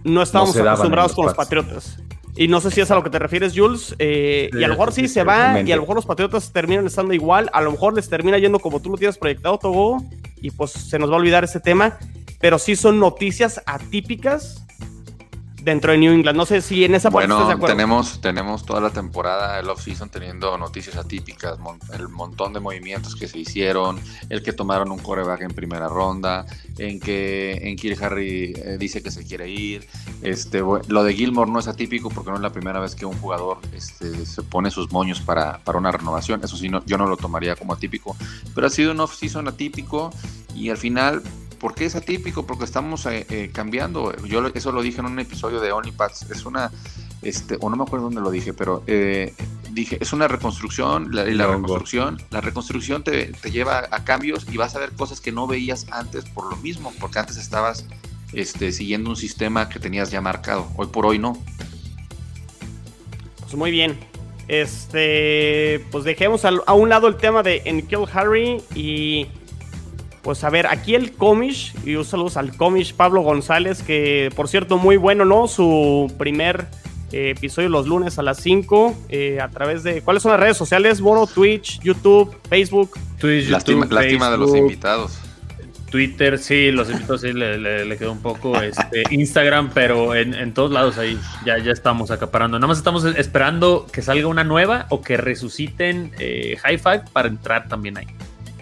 no 0.04 0.24
estábamos 0.24 0.56
daban 0.56 0.70
acostumbrados 0.74 1.12
los 1.12 1.16
con 1.16 1.26
los. 1.28 1.36
Patriotas. 1.36 1.98
Y 2.36 2.48
no 2.48 2.62
sé 2.62 2.72
si 2.72 2.82
es 2.82 2.90
a 2.92 2.96
lo 2.96 3.04
que 3.04 3.10
te 3.10 3.20
refieres, 3.20 3.54
Jules. 3.56 3.96
eh, 4.00 4.50
Sí, 4.52 4.60
y 4.60 4.64
a 4.64 4.68
lo 4.68 4.74
mejor 4.76 4.94
sí 4.94 5.08
se 5.08 5.24
va, 5.24 5.62
y 5.62 5.72
a 5.72 5.76
lo 5.76 5.82
mejor 5.82 5.96
los 5.96 6.06
Patriotas 6.06 6.52
terminan 6.52 6.88
estando 6.88 7.14
igual. 7.14 7.50
A 7.54 7.62
lo 7.62 7.72
mejor 7.72 7.94
les 7.94 8.10
termina 8.10 8.38
yendo 8.38 8.60
como 8.60 8.82
tú 8.82 8.90
lo 8.90 8.98
tienes 8.98 9.18
proyectado, 9.18 9.58
Togo. 9.58 10.04
Y 10.42 10.52
pues 10.52 10.72
se 10.72 10.98
nos 10.98 11.10
va 11.10 11.16
a 11.16 11.18
olvidar 11.18 11.44
ese 11.44 11.60
tema. 11.60 11.98
Pero 12.40 12.58
sí 12.58 12.76
son 12.76 13.00
noticias 13.00 13.62
atípicas 13.66 14.66
dentro 15.62 15.92
de 15.92 15.98
New 16.00 16.12
England. 16.14 16.36
No 16.38 16.46
sé 16.46 16.62
si 16.62 16.84
en 16.84 16.96
esa 16.96 17.10
parte 17.12 17.26
estás 17.26 17.38
de 17.40 17.44
Bueno, 17.44 17.56
acuerdo. 17.58 17.76
tenemos, 17.76 18.22
tenemos 18.22 18.66
toda 18.66 18.82
la 18.82 18.90
temporada, 18.90 19.60
el 19.60 19.70
off-season, 19.70 20.10
teniendo 20.10 20.58
noticias 20.58 20.96
atípicas, 20.98 21.60
mon- 21.60 21.80
el 21.94 22.08
montón 22.10 22.54
de 22.54 22.60
movimientos 22.60 23.16
que 23.16 23.28
se 23.28 23.40
hicieron, 23.40 24.00
el 24.30 24.44
que 24.44 24.54
tomaron 24.54 24.92
un 24.92 25.00
coreback 25.00 25.42
en 25.42 25.52
primera 25.52 25.88
ronda, 25.88 26.46
en 26.78 27.00
que 27.00 27.54
en 27.70 27.76
Kill 27.76 27.98
Harry 28.04 28.54
eh, 28.56 28.78
dice 28.80 29.02
que 29.04 29.12
se 29.12 29.26
quiere 29.26 29.50
ir. 29.50 29.88
Este, 30.22 30.60
lo 30.88 31.04
de 31.04 31.14
Gilmore 31.14 31.50
no 31.52 31.60
es 31.60 31.68
atípico 31.68 32.10
porque 32.10 32.30
no 32.32 32.38
es 32.38 32.42
la 32.42 32.52
primera 32.52 32.80
vez 32.80 32.96
que 32.96 33.06
un 33.06 33.18
jugador 33.20 33.60
este, 33.74 34.26
se 34.26 34.42
pone 34.44 34.72
sus 34.72 34.92
moños 34.92 35.22
para, 35.22 35.60
para 35.60 35.78
una 35.78 35.92
renovación. 35.92 36.42
Eso 36.44 36.58
sí, 36.58 36.70
no, 36.70 36.84
yo 36.86 36.98
no 36.98 37.08
lo 37.08 37.18
tomaría 37.18 37.56
como 37.56 37.74
atípico, 37.74 38.16
pero 38.56 38.68
ha 38.68 38.70
sido 38.70 38.92
un 38.92 39.00
off-season 39.00 39.48
atípico 39.48 40.12
y 40.56 40.70
al 40.70 40.78
final 40.78 41.22
¿Por 41.62 41.76
qué 41.76 41.86
es 41.86 41.96
atípico? 41.96 42.48
Porque 42.48 42.64
estamos 42.64 43.06
eh, 43.06 43.28
eh, 43.30 43.52
cambiando. 43.54 44.16
Yo 44.26 44.48
eso 44.56 44.72
lo 44.72 44.82
dije 44.82 45.00
en 45.00 45.06
un 45.06 45.20
episodio 45.20 45.62
de 45.62 45.72
OnlyPads. 45.72 46.32
Es 46.32 46.48
una, 46.48 46.72
este, 47.22 47.56
o 47.62 47.70
no 47.70 47.76
me 47.76 47.84
acuerdo 47.84 48.06
dónde 48.06 48.20
lo 48.20 48.32
dije, 48.32 48.52
pero 48.52 48.82
eh, 48.88 49.36
dije, 49.70 50.00
es 50.02 50.12
una 50.12 50.28
reconstrucción. 50.28 51.16
La, 51.16 51.30
y 51.30 51.36
la 51.36 51.46
reconstrucción, 51.46 52.20
la 52.32 52.42
reconstrucción 52.42 53.04
te, 53.04 53.26
te 53.34 53.52
lleva 53.52 53.88
a 53.92 54.04
cambios 54.04 54.48
y 54.52 54.58
vas 54.58 54.76
a 54.76 54.80
ver 54.80 54.94
cosas 54.94 55.22
que 55.22 55.32
no 55.32 55.46
veías 55.46 55.86
antes 55.92 56.26
por 56.26 56.50
lo 56.50 56.56
mismo, 56.58 56.92
porque 57.00 57.20
antes 57.20 57.38
estabas 57.38 57.86
este, 58.34 58.72
siguiendo 58.72 59.12
un 59.12 59.16
sistema 59.16 59.70
que 59.70 59.80
tenías 59.80 60.10
ya 60.10 60.20
marcado. 60.20 60.68
Hoy 60.78 60.88
por 60.88 61.06
hoy 61.06 61.20
no. 61.20 61.38
Pues 63.40 63.54
muy 63.54 63.70
bien. 63.70 64.00
Este, 64.48 65.86
pues 65.92 66.06
dejemos 66.06 66.44
a 66.44 66.74
un 66.74 66.90
lado 66.90 67.08
el 67.08 67.18
tema 67.18 67.44
de 67.44 67.62
en 67.66 67.86
Kill 67.86 68.06
Harry 68.12 68.64
y 68.74 69.28
pues 70.22 70.44
a 70.44 70.50
ver, 70.50 70.68
aquí 70.68 70.96
el 70.96 71.14
Comish 71.14 71.74
y 71.86 71.96
un 71.96 72.06
saludo 72.06 72.40
al 72.40 72.56
Comish 72.56 72.94
Pablo 72.94 73.22
González 73.22 73.82
que 73.82 74.30
por 74.36 74.48
cierto 74.48 74.78
muy 74.78 74.98
bueno, 74.98 75.26
¿no? 75.26 75.48
Su 75.48 76.14
primer 76.18 76.68
eh, 77.12 77.32
episodio 77.36 77.70
los 77.70 77.88
lunes 77.88 78.20
a 78.20 78.22
las 78.24 78.38
5 78.38 78.96
eh, 79.10 79.40
a 79.42 79.50
través 79.50 79.84
de... 79.84 80.02
¿Cuáles 80.02 80.24
son 80.24 80.32
las 80.32 80.40
redes 80.40 80.56
sociales? 80.58 81.02
Moro, 81.02 81.28
Twitch, 81.28 81.80
YouTube, 81.82 82.36
Facebook. 82.50 82.92
Twitch, 83.20 83.50
Lástima, 83.50 83.82
YouTube, 83.86 83.94
lástima 83.96 84.32
de 84.32 84.38
los 84.38 84.56
invitados. 84.56 85.20
Twitter, 85.90 86.40
sí, 86.40 86.72
los 86.72 86.90
invitados 86.90 87.20
sí 87.20 87.34
le, 87.34 87.58
le- 87.58 87.84
le 87.84 87.98
quedó 87.98 88.14
un 88.14 88.22
poco. 88.22 88.54
Este, 88.62 89.04
Instagram, 89.10 89.72
pero 89.74 90.16
en, 90.16 90.34
en 90.34 90.54
todos 90.54 90.72
lados 90.72 90.98
ahí 90.98 91.20
ya, 91.46 91.58
ya 91.58 91.72
estamos 91.74 92.12
acaparando. 92.12 92.58
Nada 92.60 92.68
más 92.70 92.78
estamos 92.78 93.04
esperando 93.04 93.86
que 93.92 94.02
salga 94.02 94.28
una 94.28 94.46
nueva 94.46 94.86
o 94.90 95.02
que 95.02 95.18
resuciten 95.18 96.14
eh, 96.18 96.56
High 96.64 96.78
Five 96.78 97.04
para 97.12 97.28
entrar 97.28 97.68
también 97.68 97.98
ahí. 97.98 98.08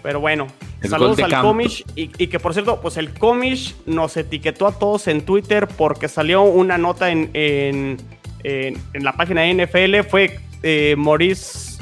Pero 0.02 0.20
bueno, 0.20 0.46
El 0.80 0.90
saludos 0.90 1.18
al 1.20 1.30
campo. 1.30 1.48
Comish. 1.48 1.84
Y, 1.96 2.10
y 2.18 2.26
que 2.28 2.38
por 2.40 2.52
cierto, 2.54 2.80
pues 2.80 2.96
el 2.96 3.12
Comish 3.12 3.74
nos 3.86 4.16
etiquetó 4.16 4.66
a 4.66 4.72
todos 4.78 5.08
en 5.08 5.22
Twitter 5.22 5.68
porque 5.68 6.08
salió 6.08 6.42
una 6.42 6.78
nota 6.78 7.10
en, 7.10 7.30
en, 7.34 7.98
en- 8.44 8.78
en 8.94 9.04
la 9.04 9.12
página 9.12 9.42
de 9.42 9.66
NFL. 9.66 10.08
Fue 10.08 10.40
eh, 10.62 10.94
Maurice. 10.96 11.78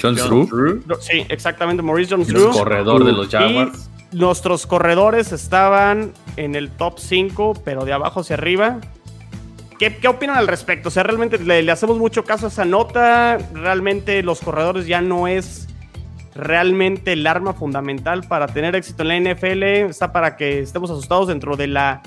John 0.00 0.14
Drew, 0.14 0.82
Sí, 1.00 1.24
exactamente, 1.30 1.82
Maurice 1.82 2.14
el 2.14 2.26
Drew. 2.26 2.50
corredor 2.50 3.04
de 3.04 3.12
los 3.12 3.28
Jaguars. 3.28 3.88
Y 4.12 4.16
nuestros 4.16 4.66
corredores 4.66 5.32
estaban 5.32 6.12
en 6.36 6.54
el 6.54 6.70
top 6.70 6.98
5, 6.98 7.62
pero 7.64 7.84
de 7.84 7.92
abajo 7.94 8.20
hacia 8.20 8.34
arriba. 8.34 8.78
¿Qué, 9.78 9.96
qué 9.96 10.08
opinan 10.08 10.36
al 10.36 10.46
respecto? 10.48 10.88
O 10.88 10.90
sea, 10.90 11.02
realmente 11.02 11.38
le, 11.38 11.62
le 11.62 11.72
hacemos 11.72 11.98
mucho 11.98 12.24
caso 12.24 12.46
a 12.46 12.48
esa 12.48 12.64
nota. 12.64 13.38
Realmente 13.52 14.22
los 14.22 14.40
corredores 14.40 14.86
ya 14.86 15.00
no 15.00 15.28
es 15.28 15.66
realmente 16.36 17.12
el 17.12 17.26
arma 17.26 17.52
fundamental 17.54 18.22
para 18.28 18.46
tener 18.46 18.74
éxito 18.76 19.02
en 19.02 19.08
la 19.24 19.32
NFL. 19.34 19.62
Está 19.88 20.12
para 20.12 20.36
que 20.36 20.60
estemos 20.60 20.90
asustados 20.90 21.28
dentro 21.28 21.56
de 21.56 21.66
la 21.66 22.02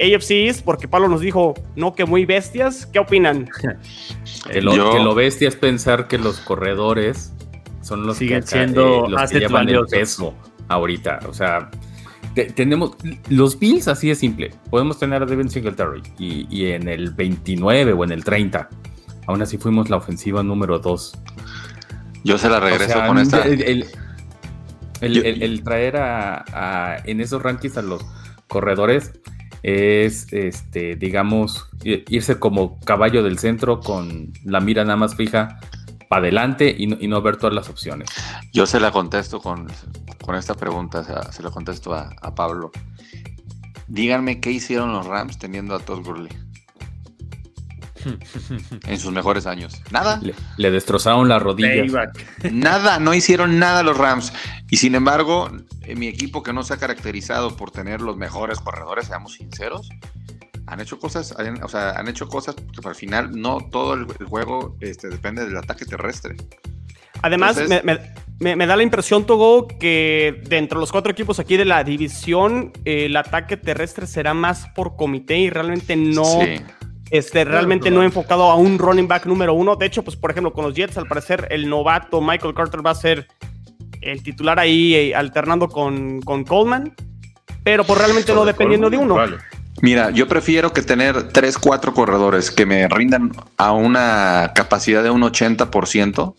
AFC 0.00 0.30
East, 0.32 0.64
porque 0.64 0.88
Pablo 0.88 1.08
nos 1.08 1.20
dijo, 1.20 1.54
no, 1.76 1.94
que 1.94 2.04
muy 2.04 2.24
bestias. 2.26 2.86
¿Qué 2.86 2.98
opinan? 2.98 3.48
Que 4.50 4.60
lo, 4.60 4.74
Yo- 4.76 4.92
que 4.92 4.98
lo 4.98 5.14
bestia 5.14 5.48
es 5.48 5.56
pensar 5.56 6.06
que 6.08 6.18
los 6.18 6.38
corredores 6.40 7.32
son 7.80 8.06
los 8.06 8.18
Siguen 8.18 8.40
que, 8.42 8.46
siendo 8.46 9.06
eh, 9.06 9.10
los 9.10 9.30
que 9.30 9.38
llevan 9.38 9.64
valiosos. 9.66 9.92
el 9.92 10.00
peso 10.00 10.34
ahorita. 10.68 11.20
O 11.28 11.32
sea, 11.32 11.70
te- 12.34 12.46
tenemos 12.52 12.92
los 13.30 13.58
Bills 13.58 13.88
así 13.88 14.08
de 14.08 14.14
simple. 14.14 14.50
Podemos 14.70 14.98
tener 14.98 15.22
a 15.22 15.26
Devin 15.26 15.48
Singletary 15.48 16.02
y, 16.18 16.46
y 16.54 16.72
en 16.72 16.88
el 16.88 17.10
29 17.12 17.92
o 17.94 18.04
en 18.04 18.12
el 18.12 18.22
30. 18.24 18.68
Aún 19.26 19.40
así 19.40 19.56
fuimos 19.56 19.88
la 19.88 19.96
ofensiva 19.96 20.42
número 20.42 20.78
2. 20.78 21.14
Yo 22.24 22.38
se 22.38 22.48
la 22.48 22.58
regreso 22.60 22.92
O 22.92 22.96
sea, 22.96 23.06
con 23.06 23.18
esta. 23.18 23.42
El, 23.42 23.62
el- 23.62 23.86
el- 25.00 25.14
Yo- 25.14 25.22
el- 25.22 25.42
el 25.42 25.62
traer 25.62 25.96
a, 25.96 26.44
a- 26.52 26.96
en 27.04 27.20
esos 27.20 27.42
rankings 27.42 27.76
a 27.76 27.82
los 27.82 28.04
corredores 28.48 29.12
es, 29.62 30.32
este, 30.32 30.96
digamos, 30.96 31.68
irse 31.84 32.38
como 32.38 32.78
caballo 32.80 33.22
del 33.22 33.38
centro 33.38 33.80
con 33.80 34.32
la 34.44 34.60
mira 34.60 34.84
nada 34.84 34.96
más 34.96 35.14
fija 35.14 35.58
para 36.08 36.20
adelante 36.22 36.74
y 36.76 36.86
no, 36.86 36.96
y 37.00 37.08
no 37.08 37.20
ver 37.22 37.36
todas 37.36 37.54
las 37.54 37.68
opciones. 37.70 38.08
Yo 38.52 38.66
se 38.66 38.78
la 38.80 38.90
contesto 38.90 39.40
con, 39.40 39.66
con 40.22 40.34
esta 40.36 40.54
pregunta, 40.54 41.00
o 41.00 41.04
sea, 41.04 41.32
se 41.32 41.42
la 41.42 41.50
contesto 41.50 41.94
a, 41.94 42.10
a 42.20 42.34
Pablo. 42.34 42.70
Díganme 43.88 44.40
qué 44.40 44.50
hicieron 44.50 44.92
los 44.92 45.06
Rams 45.06 45.38
teniendo 45.38 45.74
a 45.74 45.78
Todd 45.78 46.04
Gurley 46.04 46.30
en 48.86 48.98
sus 48.98 49.12
mejores 49.12 49.46
años. 49.46 49.80
Nada, 49.90 50.18
Le, 50.22 50.34
le 50.56 50.70
destrozaron 50.70 51.28
las 51.28 51.42
rodillas. 51.42 51.90
Payback. 51.92 52.52
nada, 52.52 52.98
no 52.98 53.14
hicieron 53.14 53.58
nada 53.58 53.82
los 53.82 53.96
Rams. 53.96 54.32
Y 54.70 54.76
sin 54.76 54.94
embargo, 54.94 55.50
en 55.82 55.98
mi 55.98 56.06
equipo 56.08 56.42
que 56.42 56.52
no 56.52 56.62
se 56.62 56.74
ha 56.74 56.76
caracterizado 56.76 57.56
por 57.56 57.70
tener 57.70 58.00
los 58.00 58.16
mejores 58.16 58.58
corredores, 58.60 59.06
seamos 59.06 59.34
sinceros, 59.34 59.88
han 60.66 60.80
hecho 60.80 60.98
cosas, 60.98 61.34
han- 61.38 61.62
o 61.62 61.68
sea, 61.68 61.90
han 61.92 62.08
hecho 62.08 62.26
cosas 62.28 62.54
que 62.54 62.88
al 62.88 62.94
final 62.94 63.30
no 63.38 63.58
todo 63.70 63.94
el, 63.94 64.06
el 64.18 64.26
juego 64.26 64.76
este, 64.80 65.08
depende 65.08 65.44
del 65.44 65.56
ataque 65.56 65.84
terrestre. 65.84 66.36
Además, 67.22 67.56
Entonces- 67.58 67.84
me, 67.84 67.94
me- 67.94 68.00
me- 68.40 68.56
me 68.56 68.66
da 68.66 68.74
la 68.76 68.82
impresión, 68.82 69.24
Togo, 69.26 69.68
que 69.68 70.42
dentro 70.48 70.78
de 70.78 70.82
los 70.82 70.90
cuatro 70.92 71.12
equipos 71.12 71.38
aquí 71.38 71.56
de 71.56 71.64
la 71.64 71.84
división, 71.84 72.72
eh, 72.84 73.06
el 73.06 73.16
ataque 73.16 73.56
terrestre 73.56 74.06
será 74.06 74.34
más 74.34 74.66
por 74.74 74.96
comité 74.96 75.38
y 75.38 75.50
realmente 75.50 75.94
no, 75.96 76.24
Sí. 76.24 76.56
Este, 77.14 77.44
realmente 77.44 77.92
no 77.92 78.02
enfocado 78.02 78.50
a 78.50 78.56
un 78.56 78.76
running 78.76 79.06
back 79.06 79.26
número 79.26 79.54
uno. 79.54 79.76
De 79.76 79.86
hecho, 79.86 80.02
pues 80.02 80.16
por 80.16 80.32
ejemplo, 80.32 80.52
con 80.52 80.64
los 80.64 80.74
Jets, 80.74 80.98
al 80.98 81.06
parecer, 81.06 81.46
el 81.50 81.68
novato 81.68 82.20
Michael 82.20 82.54
Carter 82.54 82.84
va 82.84 82.90
a 82.90 82.96
ser 82.96 83.28
el 84.00 84.20
titular 84.24 84.58
ahí 84.58 84.96
eh, 84.96 85.14
alternando 85.14 85.68
con, 85.68 86.20
con 86.22 86.42
Coleman, 86.42 86.92
pero 87.62 87.84
pues 87.84 88.00
realmente 88.00 88.34
no 88.34 88.44
dependiendo 88.44 88.90
de 88.90 88.96
uno. 88.96 89.14
Vale. 89.14 89.36
Mira, 89.80 90.10
yo 90.10 90.26
prefiero 90.26 90.72
que 90.72 90.82
tener 90.82 91.28
3, 91.28 91.56
4 91.56 91.94
corredores 91.94 92.50
que 92.50 92.66
me 92.66 92.88
rindan 92.88 93.30
a 93.58 93.70
una 93.70 94.50
capacidad 94.52 95.04
de 95.04 95.10
un 95.10 95.22
80%, 95.22 96.34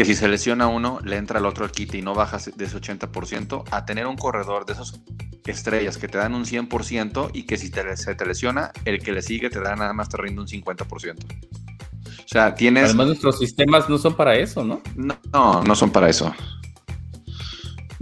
que 0.00 0.06
si 0.06 0.14
se 0.14 0.28
lesiona 0.28 0.66
uno, 0.66 0.98
le 1.04 1.18
entra 1.18 1.40
al 1.40 1.44
otro 1.44 1.62
al 1.66 1.72
quite 1.72 1.98
y 1.98 2.00
no 2.00 2.14
bajas 2.14 2.50
de 2.56 2.64
ese 2.64 2.74
80%, 2.74 3.64
a 3.70 3.84
tener 3.84 4.06
un 4.06 4.16
corredor 4.16 4.64
de 4.64 4.72
esos 4.72 4.98
estrellas 5.44 5.98
que 5.98 6.08
te 6.08 6.16
dan 6.16 6.32
un 6.34 6.46
100% 6.46 7.32
y 7.34 7.42
que 7.42 7.58
si 7.58 7.68
te, 7.68 7.94
se 7.98 8.14
te 8.14 8.24
lesiona, 8.24 8.72
el 8.86 9.02
que 9.02 9.12
le 9.12 9.20
sigue 9.20 9.50
te 9.50 9.60
da 9.60 9.76
nada 9.76 9.92
más 9.92 10.08
te 10.08 10.16
rinde 10.16 10.40
un 10.40 10.46
50%. 10.46 11.16
O 11.22 12.28
sea, 12.28 12.54
tienes... 12.54 12.84
Además, 12.84 13.08
nuestros 13.08 13.38
sistemas 13.40 13.90
no 13.90 13.98
son 13.98 14.16
para 14.16 14.36
eso, 14.36 14.64
¿no? 14.64 14.80
No, 14.96 15.18
no, 15.34 15.62
no 15.64 15.74
son 15.76 15.90
para 15.90 16.08
eso. 16.08 16.34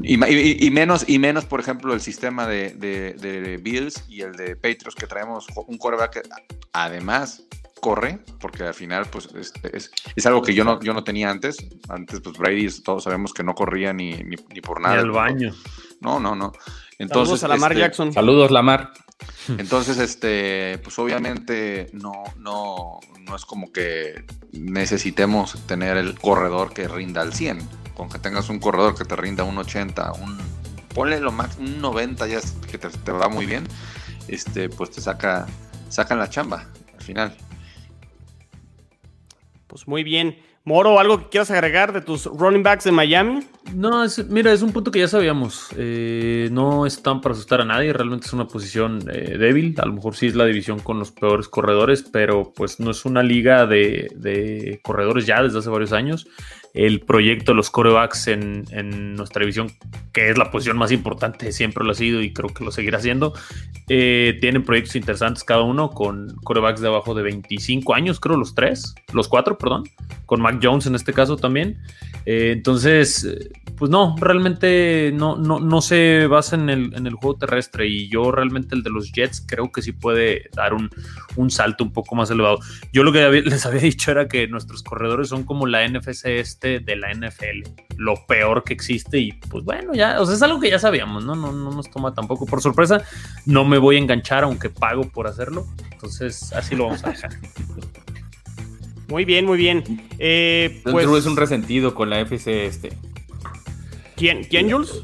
Y, 0.00 0.16
ma- 0.18 0.30
y- 0.30 0.56
y 0.60 0.70
menos, 0.70 1.04
y 1.08 1.18
menos, 1.18 1.46
por 1.46 1.58
ejemplo, 1.58 1.94
el 1.94 2.00
sistema 2.00 2.46
de, 2.46 2.74
de- 2.74 3.14
de 3.14 3.56
Bills 3.56 4.04
y 4.08 4.20
el 4.20 4.36
de 4.36 4.54
Patriots 4.54 4.94
que 4.94 5.08
traemos 5.08 5.46
un 5.66 5.78
que 6.12 6.22
además 6.72 7.42
corre, 7.80 8.20
porque 8.40 8.64
al 8.64 8.74
final 8.74 9.06
pues 9.10 9.28
es, 9.34 9.52
es- 9.72 9.90
es 10.16 10.26
algo 10.26 10.42
que 10.42 10.54
yo 10.54 10.64
no, 10.64 10.80
yo 10.80 10.92
no 10.94 11.04
tenía 11.04 11.30
antes. 11.30 11.56
Antes 11.88 12.20
pues 12.20 12.36
Brady 12.38 12.68
todos 12.82 13.04
sabemos 13.04 13.32
que 13.32 13.42
no 13.42 13.54
corría 13.54 13.92
ni, 13.92 14.12
ni, 14.12 14.36
ni 14.52 14.60
por 14.60 14.78
Ni 14.80 14.84
nada. 14.88 15.00
al 15.00 15.10
baño. 15.10 15.52
No, 16.00 16.20
no, 16.20 16.34
no. 16.36 16.52
Saludos 16.52 16.92
Entonces, 16.98 17.44
a 17.44 17.48
Lamar 17.48 17.72
este, 17.72 17.80
Jackson. 17.82 18.12
Saludos, 18.12 18.50
Lamar. 18.50 18.92
entonces, 19.58 19.98
este, 19.98 20.78
pues 20.82 20.98
obviamente 20.98 21.90
no, 21.92 22.24
no, 22.36 23.00
no 23.20 23.36
es 23.36 23.44
como 23.44 23.72
que 23.72 24.24
necesitemos 24.52 25.58
tener 25.66 25.96
el 25.96 26.18
corredor 26.18 26.72
que 26.72 26.86
rinda 26.88 27.22
al 27.22 27.32
100. 27.32 27.58
Con 27.94 28.08
que 28.08 28.18
tengas 28.18 28.48
un 28.48 28.60
corredor 28.60 28.94
que 28.96 29.04
te 29.04 29.16
rinda 29.16 29.42
un 29.44 29.58
80, 29.58 30.12
un, 30.12 30.38
ponle 30.94 31.18
lo 31.20 31.32
más, 31.32 31.56
un 31.58 31.80
90 31.80 32.26
ya 32.28 32.38
es 32.38 32.52
que 32.70 32.78
te, 32.78 32.88
te 32.90 33.10
va 33.12 33.28
muy 33.28 33.44
bien, 33.44 33.66
este, 34.28 34.68
pues 34.68 34.90
te 34.92 35.00
saca, 35.00 35.46
sacan 35.88 36.18
la 36.20 36.30
chamba 36.30 36.66
al 36.96 37.02
final. 37.02 37.36
Pues 39.78 39.86
muy 39.86 40.02
bien. 40.02 40.36
Moro, 40.64 40.98
¿algo 40.98 41.18
que 41.20 41.28
quieras 41.28 41.52
agregar 41.52 41.92
de 41.92 42.00
tus 42.00 42.24
running 42.26 42.64
backs 42.64 42.82
de 42.84 42.90
Miami? 42.90 43.44
No, 43.74 44.02
es- 44.02 44.26
mira, 44.26 44.52
es 44.52 44.60
un 44.60 44.72
punto 44.72 44.90
que 44.90 44.98
ya 44.98 45.06
sabíamos. 45.06 45.68
Eh, 45.76 46.48
no 46.50 46.84
están 46.84 47.20
para 47.20 47.32
asustar 47.34 47.60
a 47.60 47.64
nadie. 47.64 47.92
Realmente 47.92 48.26
es 48.26 48.32
una 48.32 48.48
posición 48.48 48.98
eh, 49.10 49.38
débil. 49.38 49.76
A 49.80 49.86
lo 49.86 49.92
mejor 49.92 50.16
sí 50.16 50.26
es 50.26 50.34
la 50.34 50.46
división 50.46 50.80
con 50.80 50.98
los 50.98 51.12
peores 51.12 51.46
corredores, 51.48 52.02
pero 52.12 52.52
pues 52.56 52.80
no 52.80 52.90
es 52.90 53.04
una 53.04 53.22
liga 53.22 53.66
de, 53.66 54.10
de 54.16 54.80
corredores 54.82 55.26
ya 55.26 55.42
desde 55.44 55.60
hace 55.60 55.70
varios 55.70 55.92
años. 55.92 56.26
El 56.74 57.00
proyecto 57.00 57.52
de 57.52 57.56
los 57.56 57.70
corebacks 57.70 58.28
en, 58.28 59.14
nuestra 59.14 59.40
división, 59.40 59.70
que 60.12 60.30
es 60.30 60.38
la 60.38 60.50
posición 60.50 60.76
más 60.76 60.92
importante, 60.92 61.52
siempre 61.52 61.84
lo 61.84 61.92
ha 61.92 61.94
sido 61.94 62.22
y 62.22 62.32
creo 62.32 62.50
que 62.50 62.64
lo 62.64 62.70
seguirá 62.70 63.00
siendo. 63.00 63.32
eh, 63.88 64.36
tienen 64.40 64.64
proyectos 64.64 64.96
interesantes 64.96 65.44
cada 65.44 65.62
uno 65.62 65.90
con 65.90 66.34
corebacks 66.44 66.80
de 66.80 66.88
abajo 66.88 67.14
de 67.14 67.22
25 67.22 67.94
años, 67.94 68.20
creo 68.20 68.36
los 68.36 68.54
tres, 68.54 68.94
los 69.12 69.28
cuatro, 69.28 69.56
perdón, 69.58 69.84
con 70.26 70.40
Mac 70.40 70.60
Jones 70.62 70.86
en 70.86 70.94
este 70.94 71.12
caso 71.12 71.36
también. 71.36 71.78
Eh, 72.26 72.52
entonces, 72.52 73.26
pues 73.78 73.90
no, 73.90 74.16
realmente 74.18 75.12
no, 75.14 75.36
no, 75.36 75.60
no 75.60 75.80
se 75.80 76.26
basa 76.26 76.56
en 76.56 76.68
el, 76.68 76.94
en 76.94 77.06
el 77.06 77.14
juego 77.14 77.36
terrestre 77.38 77.86
y 77.86 78.08
yo 78.08 78.32
realmente 78.32 78.74
el 78.74 78.82
de 78.82 78.90
los 78.90 79.12
Jets 79.12 79.44
creo 79.46 79.70
que 79.70 79.82
sí 79.82 79.92
puede 79.92 80.48
dar 80.54 80.74
un, 80.74 80.90
un 81.36 81.50
salto 81.50 81.84
un 81.84 81.92
poco 81.92 82.14
más 82.16 82.30
elevado. 82.30 82.58
Yo 82.92 83.02
lo 83.04 83.12
que 83.12 83.22
había- 83.22 83.42
les 83.44 83.64
había 83.66 83.80
dicho 83.80 84.10
era 84.10 84.26
que 84.26 84.48
nuestros 84.48 84.82
corredores 84.82 85.28
son 85.28 85.44
como 85.44 85.66
la 85.66 85.86
NFC 85.88 86.26
este 86.26 86.80
de 86.80 86.96
la 86.96 87.12
NFL, 87.12 87.68
lo 87.96 88.14
peor 88.26 88.64
que 88.64 88.72
existe 88.74 89.18
y 89.18 89.32
pues 89.32 89.64
bueno, 89.64 89.94
ya, 89.94 90.20
o 90.20 90.26
sea, 90.26 90.34
es 90.34 90.42
algo 90.42 90.58
que 90.60 90.70
ya 90.70 90.78
sabíamos, 90.78 91.24
¿no? 91.24 91.34
No, 91.36 91.52
no 91.52 91.70
nos 91.70 91.90
toma 91.90 92.12
tampoco 92.14 92.46
por 92.46 92.60
sorpresa, 92.60 93.02
no 93.46 93.64
me 93.64 93.78
voy 93.78 93.96
a 93.96 93.98
enganchar 94.00 94.42
aunque 94.44 94.70
pago 94.70 95.02
por 95.02 95.26
hacerlo, 95.28 95.66
entonces 95.92 96.52
así 96.52 96.74
lo 96.74 96.86
vamos 96.86 97.04
a 97.04 97.10
dejar. 97.10 97.30
Muy 99.08 99.24
bien, 99.24 99.46
muy 99.46 99.56
bien. 99.56 99.82
Eh, 100.18 100.82
pues, 100.84 101.06
Drew 101.06 101.16
es 101.16 101.24
un 101.24 101.34
resentido 101.34 101.94
con 101.94 102.10
la 102.10 102.20
FC 102.20 102.66
este. 102.66 102.92
¿Quién, 104.18 104.44
¿Quién, 104.44 104.70
Jules? 104.70 105.02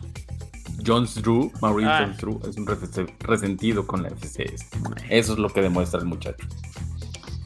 Jones 0.87 1.15
Drew, 1.15 1.51
Maurice 1.63 1.89
Ah. 1.91 2.01
Jones 2.03 2.19
Drew, 2.19 2.41
es 2.49 2.57
un 2.57 2.67
rese- 2.67 3.15
resentido 3.21 3.87
con 3.87 4.03
la 4.03 4.09
FC 4.11 4.45
este. 4.55 4.79
Eso 5.09 5.33
es 5.33 5.39
lo 5.39 5.49
que 5.49 5.63
demuestra 5.63 5.99
el 6.01 6.07
muchacho. 6.07 6.47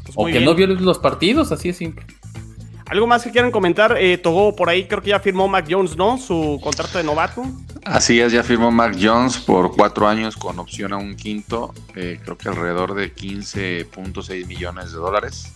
Pues 0.05 0.15
O 0.17 0.25
que 0.27 0.33
bien. 0.33 0.45
no 0.45 0.55
vio 0.55 0.67
los 0.67 0.99
partidos, 0.99 1.53
así 1.53 1.69
es 1.69 1.77
simple. 1.77 2.05
¿Algo 2.87 3.07
más 3.07 3.23
que 3.23 3.31
quieran 3.31 3.51
comentar? 3.51 3.97
Eh, 3.99 4.17
Togo, 4.17 4.57
por 4.57 4.71
ahí 4.71 4.89
creo 4.89 5.03
que 5.03 5.11
ya 5.11 5.21
firmó 5.21 5.47
Mac 5.47 5.67
Jones, 5.71 5.95
¿no? 5.97 6.17
Su 6.17 6.59
contrato 6.63 6.97
de 6.97 7.05
novato. 7.05 7.43
Así 7.85 8.19
es, 8.19 8.33
ya 8.33 8.43
firmó 8.43 8.71
Mac 8.71 8.97
Jones 9.01 9.37
por 9.37 9.77
cuatro 9.77 10.09
años 10.09 10.37
con 10.37 10.59
opción 10.59 10.95
a 10.95 10.97
un 10.97 11.15
quinto, 11.15 11.75
eh, 11.95 12.19
creo 12.25 12.39
que 12.39 12.49
alrededor 12.49 12.95
de 12.95 13.13
15.6 13.15 14.47
millones 14.47 14.93
de 14.93 14.99
dólares. 14.99 15.53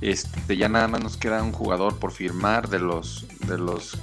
Este, 0.00 0.56
ya 0.56 0.68
nada 0.68 0.88
más 0.88 1.00
nos 1.02 1.16
queda 1.16 1.42
un 1.42 1.52
jugador 1.52 1.96
por 1.98 2.10
firmar 2.12 2.68
de 2.68 2.80
los, 2.80 3.26
de 3.46 3.58
los 3.58 3.96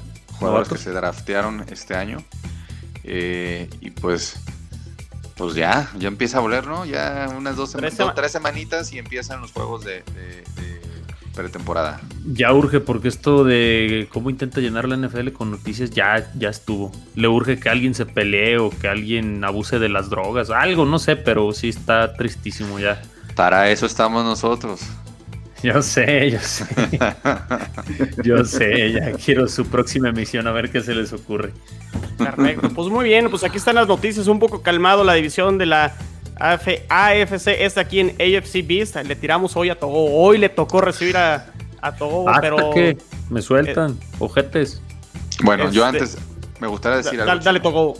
jugadores 0.49 0.69
que 0.69 0.77
se 0.77 0.91
draftearon 0.91 1.65
este 1.69 1.95
año. 1.95 2.23
Eh, 3.03 3.69
y 3.81 3.89
pues, 3.91 4.35
pues 5.35 5.55
ya, 5.55 5.89
ya 5.97 6.07
empieza 6.07 6.37
a 6.37 6.41
voler, 6.41 6.65
¿no? 6.67 6.85
Ya 6.85 7.27
unas 7.35 7.55
dos, 7.55 7.71
Tres 7.71 7.93
sema- 7.93 8.11
sema- 8.11 8.13
tres 8.15 8.31
semanitas 8.31 8.91
y 8.93 8.99
empiezan 8.99 9.41
los 9.41 9.51
juegos 9.51 9.83
de, 9.83 10.03
de- 10.15 10.43
de 10.61 10.81
pretemporada. 11.35 11.99
Ya 12.25 12.53
urge, 12.53 12.79
porque 12.79 13.07
esto 13.07 13.43
de 13.43 14.07
cómo 14.13 14.29
intenta 14.29 14.61
llenar 14.61 14.87
la 14.87 14.95
NFL 14.95 15.29
con 15.33 15.49
noticias 15.51 15.89
ya, 15.89 16.31
ya 16.35 16.49
estuvo. 16.49 16.91
Le 17.15 17.27
urge 17.27 17.59
que 17.59 17.69
alguien 17.69 17.95
se 17.95 18.05
pelee 18.05 18.59
o 18.59 18.69
que 18.69 18.87
alguien 18.87 19.43
abuse 19.43 19.79
de 19.79 19.89
las 19.89 20.09
drogas, 20.09 20.49
algo, 20.51 20.85
no 20.85 20.99
sé, 20.99 21.15
pero 21.15 21.51
sí 21.51 21.69
está 21.69 22.13
tristísimo 22.13 22.79
ya. 22.79 23.01
Para 23.35 23.69
eso 23.71 23.87
estamos 23.87 24.23
nosotros. 24.23 24.81
Yo 25.73 25.81
sé, 25.81 26.29
yo 26.31 26.39
sé. 26.41 26.65
Yo 28.23 28.43
sé, 28.43 28.91
ya 28.91 29.11
quiero 29.13 29.47
su 29.47 29.65
próxima 29.65 30.09
emisión 30.09 30.45
a 30.47 30.51
ver 30.51 30.69
qué 30.69 30.81
se 30.81 30.93
les 30.93 31.13
ocurre. 31.13 31.53
Perfecto. 32.17 32.69
Pues 32.69 32.89
muy 32.89 33.05
bien, 33.05 33.29
pues 33.29 33.43
aquí 33.45 33.57
están 33.57 33.75
las 33.75 33.87
noticias. 33.87 34.27
Un 34.27 34.39
poco 34.39 34.61
calmado 34.61 35.03
la 35.05 35.13
división 35.13 35.57
de 35.57 35.65
la 35.67 35.93
AF 36.37 36.67
AFC. 36.89 37.47
Está 37.59 37.81
aquí 37.81 37.99
en 38.01 38.09
AFC 38.19 38.65
Beast. 38.67 38.95
Le 38.97 39.15
tiramos 39.15 39.55
hoy 39.55 39.69
a 39.69 39.75
Togo. 39.79 40.13
Hoy 40.21 40.37
le 40.37 40.49
tocó 40.49 40.81
recibir 40.81 41.15
a, 41.15 41.45
a 41.81 41.95
Togo, 41.95 42.27
Hasta 42.29 42.41
pero. 42.41 42.71
que 42.71 42.97
me 43.29 43.41
sueltan, 43.41 43.97
ojetes. 44.19 44.81
Bueno, 45.43 45.71
yo 45.71 45.85
Este- 45.85 45.97
antes 45.99 46.17
me 46.59 46.67
gustaría 46.67 46.97
decir 46.97 47.19
Da- 47.19 47.31
algo. 47.31 47.43
dale, 47.43 47.59
Togo. 47.61 47.93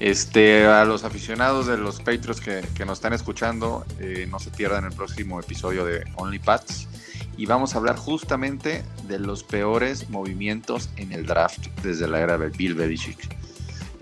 Este, 0.00 0.64
a 0.66 0.86
los 0.86 1.04
aficionados 1.04 1.66
de 1.66 1.76
los 1.76 1.98
Patriots 1.98 2.40
que, 2.40 2.64
que 2.74 2.86
nos 2.86 2.98
están 2.98 3.12
escuchando, 3.12 3.84
eh, 3.98 4.26
no 4.30 4.38
se 4.38 4.50
pierdan 4.50 4.86
el 4.86 4.92
próximo 4.92 5.38
episodio 5.38 5.84
de 5.84 6.04
Only 6.16 6.38
Pats. 6.38 6.88
Y 7.36 7.44
vamos 7.44 7.74
a 7.74 7.78
hablar 7.78 7.96
justamente 7.96 8.82
de 9.06 9.18
los 9.18 9.44
peores 9.44 10.08
movimientos 10.08 10.88
en 10.96 11.12
el 11.12 11.26
draft 11.26 11.66
desde 11.82 12.08
la 12.08 12.20
era 12.20 12.38
de 12.38 12.48
Bill 12.48 12.74
Belichick. 12.74 13.36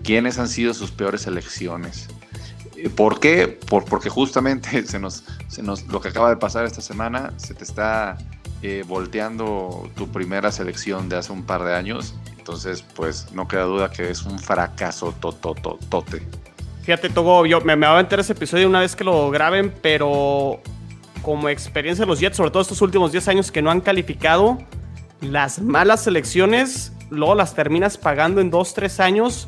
¿Quiénes 0.01 0.39
han 0.39 0.47
sido 0.47 0.73
sus 0.73 0.91
peores 0.91 1.27
elecciones? 1.27 2.07
Eh, 2.77 2.89
¿Por 2.89 3.19
qué? 3.19 3.47
Por, 3.47 3.83
porque 3.83 4.09
justamente 4.09 4.85
se 4.87 4.99
nos, 4.99 5.25
se 5.49 5.61
nos, 5.61 5.85
lo 5.87 5.99
que 5.99 6.07
acaba 6.07 6.29
de 6.29 6.37
pasar 6.37 6.65
esta 6.65 6.81
semana, 6.81 7.33
se 7.35 7.53
te 7.53 7.65
está 7.65 8.17
eh, 8.61 8.83
volteando 8.87 9.89
tu 9.95 10.09
primera 10.09 10.51
selección 10.51 11.09
de 11.09 11.17
hace 11.17 11.33
un 11.33 11.43
par 11.43 11.63
de 11.63 11.75
años. 11.75 12.15
Entonces, 12.49 12.83
pues 12.95 13.31
no 13.31 13.47
queda 13.47 13.65
duda 13.65 13.91
que 13.91 14.09
es 14.09 14.23
un 14.23 14.39
fracaso 14.39 15.13
totototote. 15.19 16.23
Fíjate, 16.81 17.11
Togo, 17.11 17.45
yo 17.45 17.61
me, 17.61 17.75
me 17.75 17.85
va 17.85 17.97
a 17.97 17.99
enterar 17.99 18.21
ese 18.21 18.33
episodio 18.33 18.67
una 18.67 18.79
vez 18.79 18.95
que 18.95 19.03
lo 19.03 19.29
graben, 19.29 19.71
pero 19.83 20.59
como 21.21 21.47
experiencia 21.47 22.05
de 22.05 22.07
los 22.09 22.19
Jets, 22.19 22.37
sobre 22.37 22.49
todo 22.49 22.63
estos 22.63 22.81
últimos 22.81 23.11
10 23.11 23.27
años 23.27 23.51
que 23.51 23.61
no 23.61 23.69
han 23.69 23.81
calificado, 23.81 24.57
las 25.21 25.61
malas 25.61 26.05
selecciones, 26.05 26.91
luego 27.11 27.35
las 27.35 27.53
terminas 27.53 27.99
pagando 27.99 28.41
en 28.41 28.49
2, 28.49 28.73
3 28.73 28.99
años. 28.99 29.47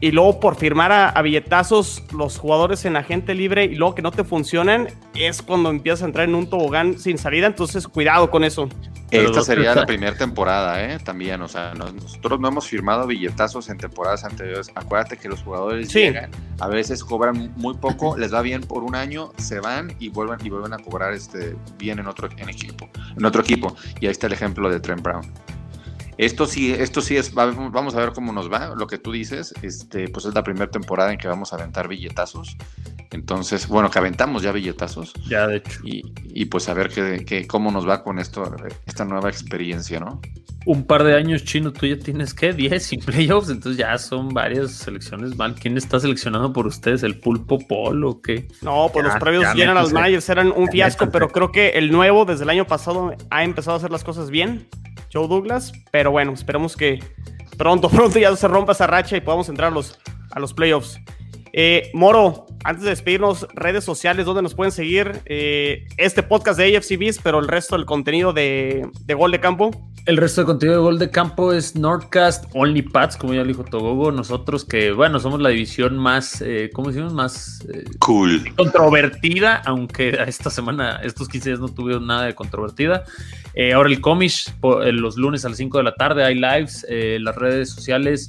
Y 0.00 0.10
luego 0.10 0.40
por 0.40 0.56
firmar 0.56 0.92
a, 0.92 1.10
a 1.10 1.20
billetazos 1.20 2.04
los 2.10 2.38
jugadores 2.38 2.86
en 2.86 2.96
agente 2.96 3.34
libre 3.34 3.66
y 3.66 3.74
luego 3.74 3.94
que 3.94 4.02
no 4.02 4.12
te 4.12 4.24
funcionan, 4.24 4.88
es 5.14 5.42
cuando 5.42 5.68
empiezas 5.68 6.02
a 6.02 6.06
entrar 6.06 6.26
en 6.26 6.34
un 6.36 6.48
tobogán 6.48 6.98
sin 6.98 7.18
salida. 7.18 7.46
Entonces, 7.46 7.86
cuidado 7.86 8.30
con 8.30 8.44
eso. 8.44 8.70
Pero 9.18 9.30
Esta 9.30 9.42
sería 9.42 9.74
la 9.74 9.86
primera 9.86 10.16
temporada, 10.16 10.82
¿eh? 10.82 10.98
También, 10.98 11.40
o 11.42 11.48
sea, 11.48 11.72
no- 11.74 11.90
nosotros 11.92 12.40
no 12.40 12.48
hemos 12.48 12.66
firmado 12.66 13.06
billetazos 13.06 13.68
en 13.68 13.78
temporadas 13.78 14.24
anteriores. 14.24 14.70
Acuérdate 14.74 15.16
que 15.16 15.28
los 15.28 15.42
jugadores 15.42 15.88
Sí. 15.90 16.00
llegan, 16.00 16.30
a 16.60 16.68
veces 16.68 17.04
cobran 17.04 17.52
muy 17.56 17.74
poco, 17.74 18.16
les 18.16 18.32
va 18.34 18.42
bien 18.42 18.62
por 18.62 18.82
un 18.82 18.94
año, 18.94 19.32
se 19.38 19.60
van 19.60 19.94
y 19.98 20.08
vuelven 20.08 20.38
y 20.44 20.50
vuelven 20.50 20.72
a 20.72 20.78
cobrar 20.78 21.12
este 21.14 21.56
bien 21.78 21.98
en 21.98 22.06
otro 22.06 22.28
en 22.36 22.48
equipo, 22.48 22.88
en 23.16 23.24
otro 23.24 23.42
equipo. 23.42 23.76
Y 24.00 24.06
ahí 24.06 24.12
está 24.12 24.26
el 24.26 24.32
ejemplo 24.32 24.68
de 24.70 24.80
Trent 24.80 25.02
Brown. 25.02 25.24
Esto 26.18 26.46
sí, 26.46 26.72
esto 26.72 27.00
sí 27.00 27.16
es, 27.16 27.36
va- 27.36 27.46
vamos 27.46 27.94
a 27.94 27.98
ver 28.00 28.12
cómo 28.12 28.32
nos 28.32 28.50
va. 28.52 28.74
Lo 28.76 28.86
que 28.86 28.98
tú 28.98 29.12
dices, 29.12 29.52
este, 29.62 30.08
pues 30.08 30.24
es 30.26 30.34
la 30.34 30.42
primera 30.44 30.70
temporada 30.70 31.12
en 31.12 31.18
que 31.18 31.28
vamos 31.28 31.52
a 31.52 31.56
aventar 31.56 31.88
billetazos. 31.88 32.56
Entonces, 33.10 33.68
bueno, 33.68 33.90
que 33.90 33.98
aventamos 33.98 34.42
ya 34.42 34.52
billetazos. 34.52 35.12
Ya, 35.28 35.46
de 35.46 35.56
hecho. 35.56 35.80
Y, 35.84 36.02
y 36.24 36.46
pues 36.46 36.68
a 36.68 36.74
ver 36.74 36.88
qué, 36.88 37.24
qué- 37.26 37.46
cómo 37.46 37.70
nos 37.70 37.88
va 37.88 38.02
con 38.02 38.18
esto, 38.18 38.54
esta 38.86 39.04
nueva 39.04 39.28
experiencia, 39.28 40.00
¿no? 40.00 40.20
Un 40.66 40.84
par 40.86 41.04
de 41.04 41.14
años 41.14 41.44
chino, 41.44 41.72
tú 41.74 41.84
ya 41.86 41.98
tienes, 41.98 42.32
¿qué? 42.32 42.54
10 42.54 42.82
sin 42.82 43.00
playoffs, 43.00 43.50
entonces 43.50 43.76
ya 43.78 43.98
son 43.98 44.30
varias 44.30 44.72
selecciones 44.72 45.36
mal. 45.36 45.54
¿Quién 45.54 45.76
está 45.76 46.00
seleccionado 46.00 46.52
por 46.54 46.66
ustedes? 46.66 47.02
¿El 47.02 47.20
Pulpo 47.20 47.58
Pol 47.58 48.02
o 48.04 48.22
qué? 48.22 48.48
No, 48.62 48.88
pues 48.92 49.04
Ya, 49.04 49.12
los 49.12 49.20
previos 49.20 49.42
ya 49.44 49.52
General. 49.52 49.92
Managers 49.92 50.28
eran 50.30 50.52
un 50.56 50.68
fiasco, 50.68 51.10
pero 51.10 51.28
creo 51.28 51.52
que 51.52 51.70
el 51.70 51.92
nuevo 51.92 52.24
desde 52.24 52.44
el 52.44 52.50
año 52.50 52.66
pasado 52.66 53.14
ha 53.30 53.44
empezado 53.44 53.74
a 53.74 53.78
hacer 53.78 53.90
las 53.90 54.04
cosas 54.04 54.30
bien, 54.30 54.66
Joe 55.14 55.28
Douglas, 55.28 55.72
pero 55.92 56.10
bueno, 56.10 56.32
esperemos 56.32 56.76
que 56.76 57.02
pronto, 57.56 57.88
pronto 57.90 58.18
ya 58.18 58.34
se 58.36 58.48
rompa 58.48 58.72
esa 58.72 58.86
racha 58.86 59.16
y 59.16 59.20
podamos 59.20 59.48
entrar 59.48 59.70
a 59.70 59.74
los, 59.74 59.98
a 60.32 60.40
los 60.40 60.52
playoffs. 60.52 60.98
Eh, 61.56 61.88
Moro, 61.94 62.46
antes 62.64 62.82
de 62.82 62.90
despedirnos, 62.90 63.46
redes 63.54 63.84
sociales 63.84 64.26
donde 64.26 64.42
nos 64.42 64.54
pueden 64.54 64.72
seguir 64.72 65.20
eh, 65.26 65.86
este 65.98 66.24
podcast 66.24 66.58
de 66.58 66.76
AFC 66.76 66.98
Beast, 66.98 67.20
pero 67.22 67.38
el 67.38 67.46
resto 67.46 67.76
del 67.76 67.86
contenido 67.86 68.32
de, 68.32 68.88
de 69.04 69.14
Gol 69.14 69.30
de 69.30 69.38
Campo. 69.38 69.70
El 70.06 70.16
resto 70.16 70.40
de 70.40 70.46
contenido 70.46 70.78
de 70.78 70.82
gol 70.82 70.98
de 70.98 71.10
campo 71.10 71.52
es 71.54 71.76
Nordcast 71.76 72.44
Only 72.54 72.82
Pats, 72.82 73.16
como 73.16 73.32
ya 73.32 73.40
lo 73.40 73.46
dijo 73.46 73.64
Togogo. 73.64 74.10
Nosotros 74.12 74.64
que, 74.64 74.92
bueno, 74.92 75.18
somos 75.18 75.40
la 75.40 75.48
división 75.48 75.96
más, 75.96 76.42
eh, 76.42 76.70
¿cómo 76.74 76.88
decimos? 76.88 77.14
Más 77.14 77.64
eh, 77.72 77.84
Cool. 78.00 78.52
controvertida, 78.54 79.62
aunque 79.64 80.10
esta 80.26 80.50
semana, 80.50 80.96
estos 81.04 81.28
15 81.28 81.50
días 81.50 81.60
no 81.60 81.68
tuvieron 81.68 82.06
nada 82.06 82.26
de 82.26 82.34
controvertida. 82.34 83.04
Eh, 83.54 83.72
ahora 83.72 83.88
el 83.88 84.00
Comish, 84.00 84.48
eh, 84.82 84.92
los 84.92 85.16
lunes 85.16 85.44
a 85.44 85.48
las 85.48 85.56
5 85.56 85.78
de 85.78 85.84
la 85.84 85.94
tarde 85.94 86.22
hay 86.24 86.34
lives, 86.34 86.84
eh, 86.90 87.18
las 87.20 87.36
redes 87.36 87.70
sociales. 87.70 88.26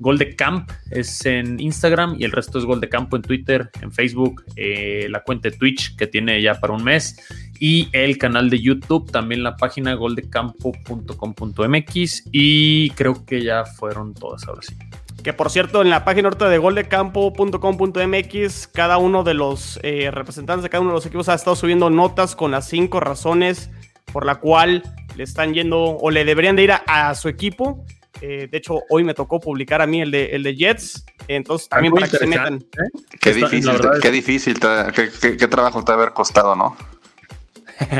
Gol 0.00 0.18
de 0.18 0.36
Camp 0.36 0.70
es 0.90 1.24
en 1.26 1.60
Instagram 1.60 2.16
y 2.18 2.24
el 2.24 2.32
resto 2.32 2.58
es 2.58 2.64
Gol 2.64 2.80
de 2.80 2.88
Campo 2.88 3.14
en 3.16 3.22
Twitter, 3.22 3.70
en 3.82 3.92
Facebook, 3.92 4.44
eh, 4.56 5.06
la 5.10 5.22
cuenta 5.22 5.50
de 5.50 5.56
Twitch 5.56 5.96
que 5.96 6.06
tiene 6.06 6.40
ya 6.42 6.60
para 6.60 6.74
un 6.74 6.84
mes 6.84 7.16
y 7.60 7.88
el 7.92 8.18
canal 8.18 8.50
de 8.50 8.60
YouTube, 8.60 9.10
también 9.10 9.42
la 9.42 9.56
página 9.56 9.94
goldecampo.com.mx 9.94 12.28
y 12.32 12.90
creo 12.90 13.24
que 13.24 13.42
ya 13.42 13.64
fueron 13.64 14.12
todas 14.14 14.46
ahora 14.46 14.60
sí. 14.62 14.76
Que 15.22 15.32
por 15.32 15.50
cierto, 15.50 15.80
en 15.82 15.90
la 15.90 16.04
página 16.04 16.28
ahorita 16.28 16.48
de 16.48 16.58
goldecampo.com.mx, 16.58 18.68
cada 18.68 18.98
uno 18.98 19.24
de 19.24 19.34
los 19.34 19.80
eh, 19.82 20.12
representantes 20.12 20.62
de 20.62 20.70
cada 20.70 20.82
uno 20.82 20.90
de 20.90 20.96
los 20.96 21.06
equipos 21.06 21.28
ha 21.28 21.34
estado 21.34 21.56
subiendo 21.56 21.90
notas 21.90 22.36
con 22.36 22.52
las 22.52 22.68
cinco 22.68 23.00
razones 23.00 23.68
por 24.12 24.24
la 24.24 24.36
cual 24.36 24.84
le 25.16 25.24
están 25.24 25.54
yendo 25.54 25.96
o 25.96 26.10
le 26.10 26.24
deberían 26.24 26.54
de 26.54 26.62
ir 26.62 26.70
a, 26.72 26.84
a 26.86 27.12
su 27.16 27.28
equipo. 27.28 27.84
Eh, 28.20 28.48
de 28.50 28.58
hecho, 28.58 28.80
hoy 28.90 29.04
me 29.04 29.14
tocó 29.14 29.38
publicar 29.40 29.80
a 29.80 29.86
mí 29.86 30.00
el 30.00 30.10
de, 30.10 30.26
el 30.34 30.42
de 30.42 30.56
Jets. 30.56 31.04
Entonces, 31.28 31.68
también 31.68 31.92
para 31.94 32.08
que 32.08 32.16
se 32.16 32.26
metan. 32.26 32.54
¿eh? 32.56 33.00
Qué 33.20 33.30
Está- 33.30 33.48
difícil, 33.48 33.70
es- 33.74 34.00
qué 34.00 34.10
difícil, 34.10 34.58
te- 34.60 34.92
qué, 34.94 35.10
qué- 35.20 35.36
qué 35.36 35.48
trabajo 35.48 35.84
te 35.84 35.92
ha 35.92 35.94
haber 35.94 36.12
costado, 36.12 36.56
¿no? 36.56 36.76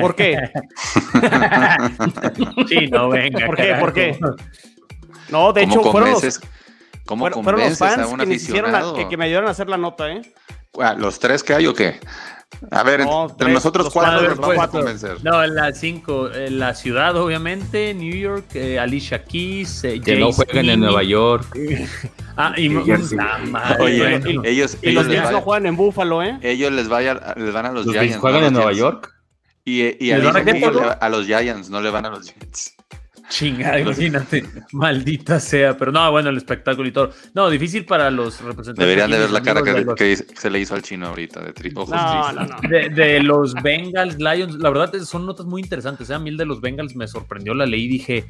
¿Por 0.01 0.15
qué? 0.17 0.51
Sí, 2.69 2.89
no, 2.91 3.09
venga. 3.11 3.47
¿Por 3.47 3.57
qué? 3.57 3.63
carajo. 3.69 3.81
¿Por 3.81 3.93
qué? 3.93 4.19
No, 5.31 5.53
de 5.53 5.63
¿Cómo 5.63 5.73
hecho, 5.81 5.93
fueron 5.93 6.11
los, 6.13 6.41
cómo 7.07 7.25
fueron, 7.25 7.45
fueron 7.45 7.61
los 7.61 7.79
convences 7.79 7.83
a 7.83 8.03
fans 8.03 8.13
un 8.13 8.19
que, 8.21 8.27
me 8.27 8.35
hicieron 8.35 8.73
la- 8.73 8.79
aficionado? 8.79 8.97
que, 9.05 9.09
que 9.09 9.17
me 9.17 9.25
ayudaron 9.27 9.49
a 9.49 9.53
hacer 9.53 9.69
la 9.69 9.77
nota, 9.77 10.11
¿eh? 10.13 10.23
¿Los 10.97 11.19
tres 11.19 11.43
que 11.43 11.55
hay 11.55 11.67
o 11.67 11.75
qué? 11.75 12.01
A 12.71 12.83
ver, 12.83 13.01
No, 13.01 13.25
entre 13.25 13.37
tres, 13.45 13.55
nosotros 13.55 13.89
cuatro 13.93 14.13
cuatro, 14.21 14.29
nos 14.31 14.39
vamos 14.41 14.65
a 14.65 14.69
convencer. 14.69 15.17
No, 15.23 15.45
en 15.45 15.55
la 15.55 15.73
5, 15.73 16.31
la 16.51 16.75
ciudad, 16.75 17.17
obviamente, 17.17 17.95
New 17.95 18.15
York, 18.15 18.47
eh, 18.55 18.79
Alicia 18.81 19.23
Keys, 19.25 19.85
eh, 19.85 20.01
Que 20.01 20.17
no 20.17 20.33
jueguen 20.33 20.69
en. 20.71 20.81
Nueva 20.81 21.03
York. 21.03 21.47
Ah, 22.41 22.55
y 22.57 22.69
madre, 22.69 23.83
Oye, 23.83 23.99
bueno. 23.99 24.43
ellos, 24.45 24.79
Y 24.81 24.91
ellos, 24.91 25.07
los 25.07 25.13
Jets 25.13 25.33
no 25.33 25.41
juegan 25.41 25.67
en 25.67 25.75
Buffalo, 25.77 26.23
¿eh? 26.23 26.39
ellos 26.43 26.71
les, 26.71 26.89
vaya- 26.89 27.35
les 27.37 27.53
van 27.53 27.67
a 27.67 27.73
los, 27.73 27.85
¿Los 27.85 27.97
Giants. 27.97 28.17
Juegan 28.19 28.43
no 28.43 28.47
en 28.47 28.53
Nueva 28.53 28.71
Jets. 28.71 28.79
York? 28.79 29.15
Y, 29.65 30.13
a 30.13 31.09
los 31.09 31.27
Giants, 31.27 31.69
no 31.69 31.81
le 31.81 31.91
van 31.91 32.07
a 32.07 32.11
los 32.11 32.33
Jets. 32.33 32.77
Chingada, 33.29 33.79
imagínate. 33.79 34.45
Maldita 34.73 35.39
sea. 35.41 35.77
Pero 35.77 35.93
no, 35.93 36.11
bueno, 36.11 36.31
el 36.31 36.37
espectáculo 36.37 36.89
y 36.89 36.93
todo. 36.93 37.11
No, 37.35 37.51
difícil 37.51 37.85
para 37.85 38.11
los 38.11 38.41
representantes. 38.41 38.79
Deberían 38.79 39.11
de 39.11 39.19
ver 39.19 39.31
la 39.31 39.43
cara 39.43 39.63
que, 39.63 39.81
los- 39.83 39.95
que 39.95 40.17
se 40.17 40.51
le 40.51 40.61
hizo 40.61 40.75
al 40.75 40.83
chino 40.83 41.07
ahorita, 41.09 41.41
de 41.43 41.55
tri- 41.55 41.73
ojos 41.77 41.91
No, 41.91 42.33
no, 42.33 42.45
no. 42.47 42.69
De, 42.69 42.89
de 42.89 43.21
los 43.23 43.55
Bengals, 43.55 44.17
Lions, 44.19 44.55
la 44.57 44.71
verdad 44.71 44.93
son 45.03 45.27
notas 45.27 45.47
muy 45.47 45.61
interesantes. 45.63 46.09
¿eh? 46.11 46.15
A 46.15 46.19
mí 46.19 46.31
el 46.31 46.37
de 46.37 46.47
los 46.47 46.61
Bengals 46.61 46.97
me 46.97 47.07
sorprendió, 47.07 47.55
la 47.55 47.67
leí 47.67 47.85
y 47.85 47.89
dije, 47.89 48.27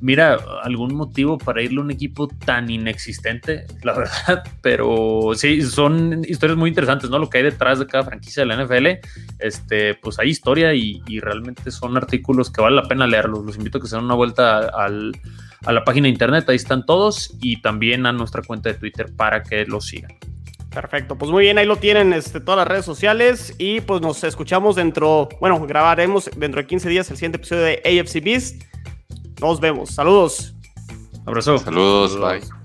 mira, 0.00 0.38
algún 0.62 0.94
motivo 0.94 1.38
para 1.38 1.62
irle 1.62 1.80
a 1.80 1.82
un 1.82 1.90
equipo 1.90 2.28
tan 2.28 2.70
inexistente, 2.70 3.66
la 3.82 3.92
verdad, 3.98 4.44
pero 4.62 5.32
sí, 5.34 5.62
son 5.62 6.24
historias 6.26 6.58
muy 6.58 6.68
interesantes, 6.68 7.10
¿no? 7.10 7.18
Lo 7.18 7.28
que 7.28 7.38
hay 7.38 7.44
detrás 7.44 7.78
de 7.78 7.86
cada 7.86 8.04
franquicia 8.04 8.44
de 8.44 8.46
la 8.46 8.64
NFL, 8.64 8.86
este, 9.38 9.94
pues 9.94 10.18
hay 10.18 10.30
historia 10.30 10.74
y, 10.74 11.02
realmente 11.20 11.70
son 11.72 11.96
artículos 11.96 12.50
que 12.50 12.60
vale 12.60 12.76
la 12.76 12.84
pena 12.84 13.06
leerlos. 13.06 13.44
Los 13.44 13.56
invito 13.56 13.78
a 13.78 13.80
que 13.80 13.88
se 13.88 13.96
den 13.96 14.04
una 14.04 14.14
vuelta 14.14 14.68
a 14.68 15.72
la 15.72 15.84
página 15.84 16.04
de 16.04 16.10
internet, 16.10 16.48
ahí 16.48 16.56
están 16.56 16.86
todos, 16.86 17.34
y 17.40 17.60
también 17.60 18.06
a 18.06 18.12
nuestra 18.12 18.42
cuenta 18.42 18.68
de 18.68 18.76
Twitter 18.76 19.12
para 19.16 19.42
que 19.42 19.64
los 19.66 19.86
sigan. 19.86 20.12
Perfecto, 20.70 21.16
pues 21.16 21.30
muy 21.30 21.44
bien, 21.44 21.56
ahí 21.56 21.66
lo 21.66 21.76
tienen 21.76 22.12
este, 22.12 22.40
todas 22.40 22.58
las 22.58 22.68
redes 22.68 22.84
sociales 22.84 23.54
y 23.58 23.80
pues 23.80 24.02
nos 24.02 24.22
escuchamos 24.22 24.76
dentro, 24.76 25.28
bueno, 25.40 25.58
grabaremos 25.66 26.30
dentro 26.36 26.60
de 26.60 26.66
15 26.66 26.88
días 26.90 27.10
el 27.10 27.16
siguiente 27.16 27.38
episodio 27.38 27.62
de 27.62 27.82
AFC 27.84 28.22
Beast. 28.22 28.62
Nos 29.40 29.60
vemos, 29.60 29.90
saludos. 29.90 30.54
Abrazo. 31.26 31.58
Saludos, 31.58 32.16
bye. 32.16 32.57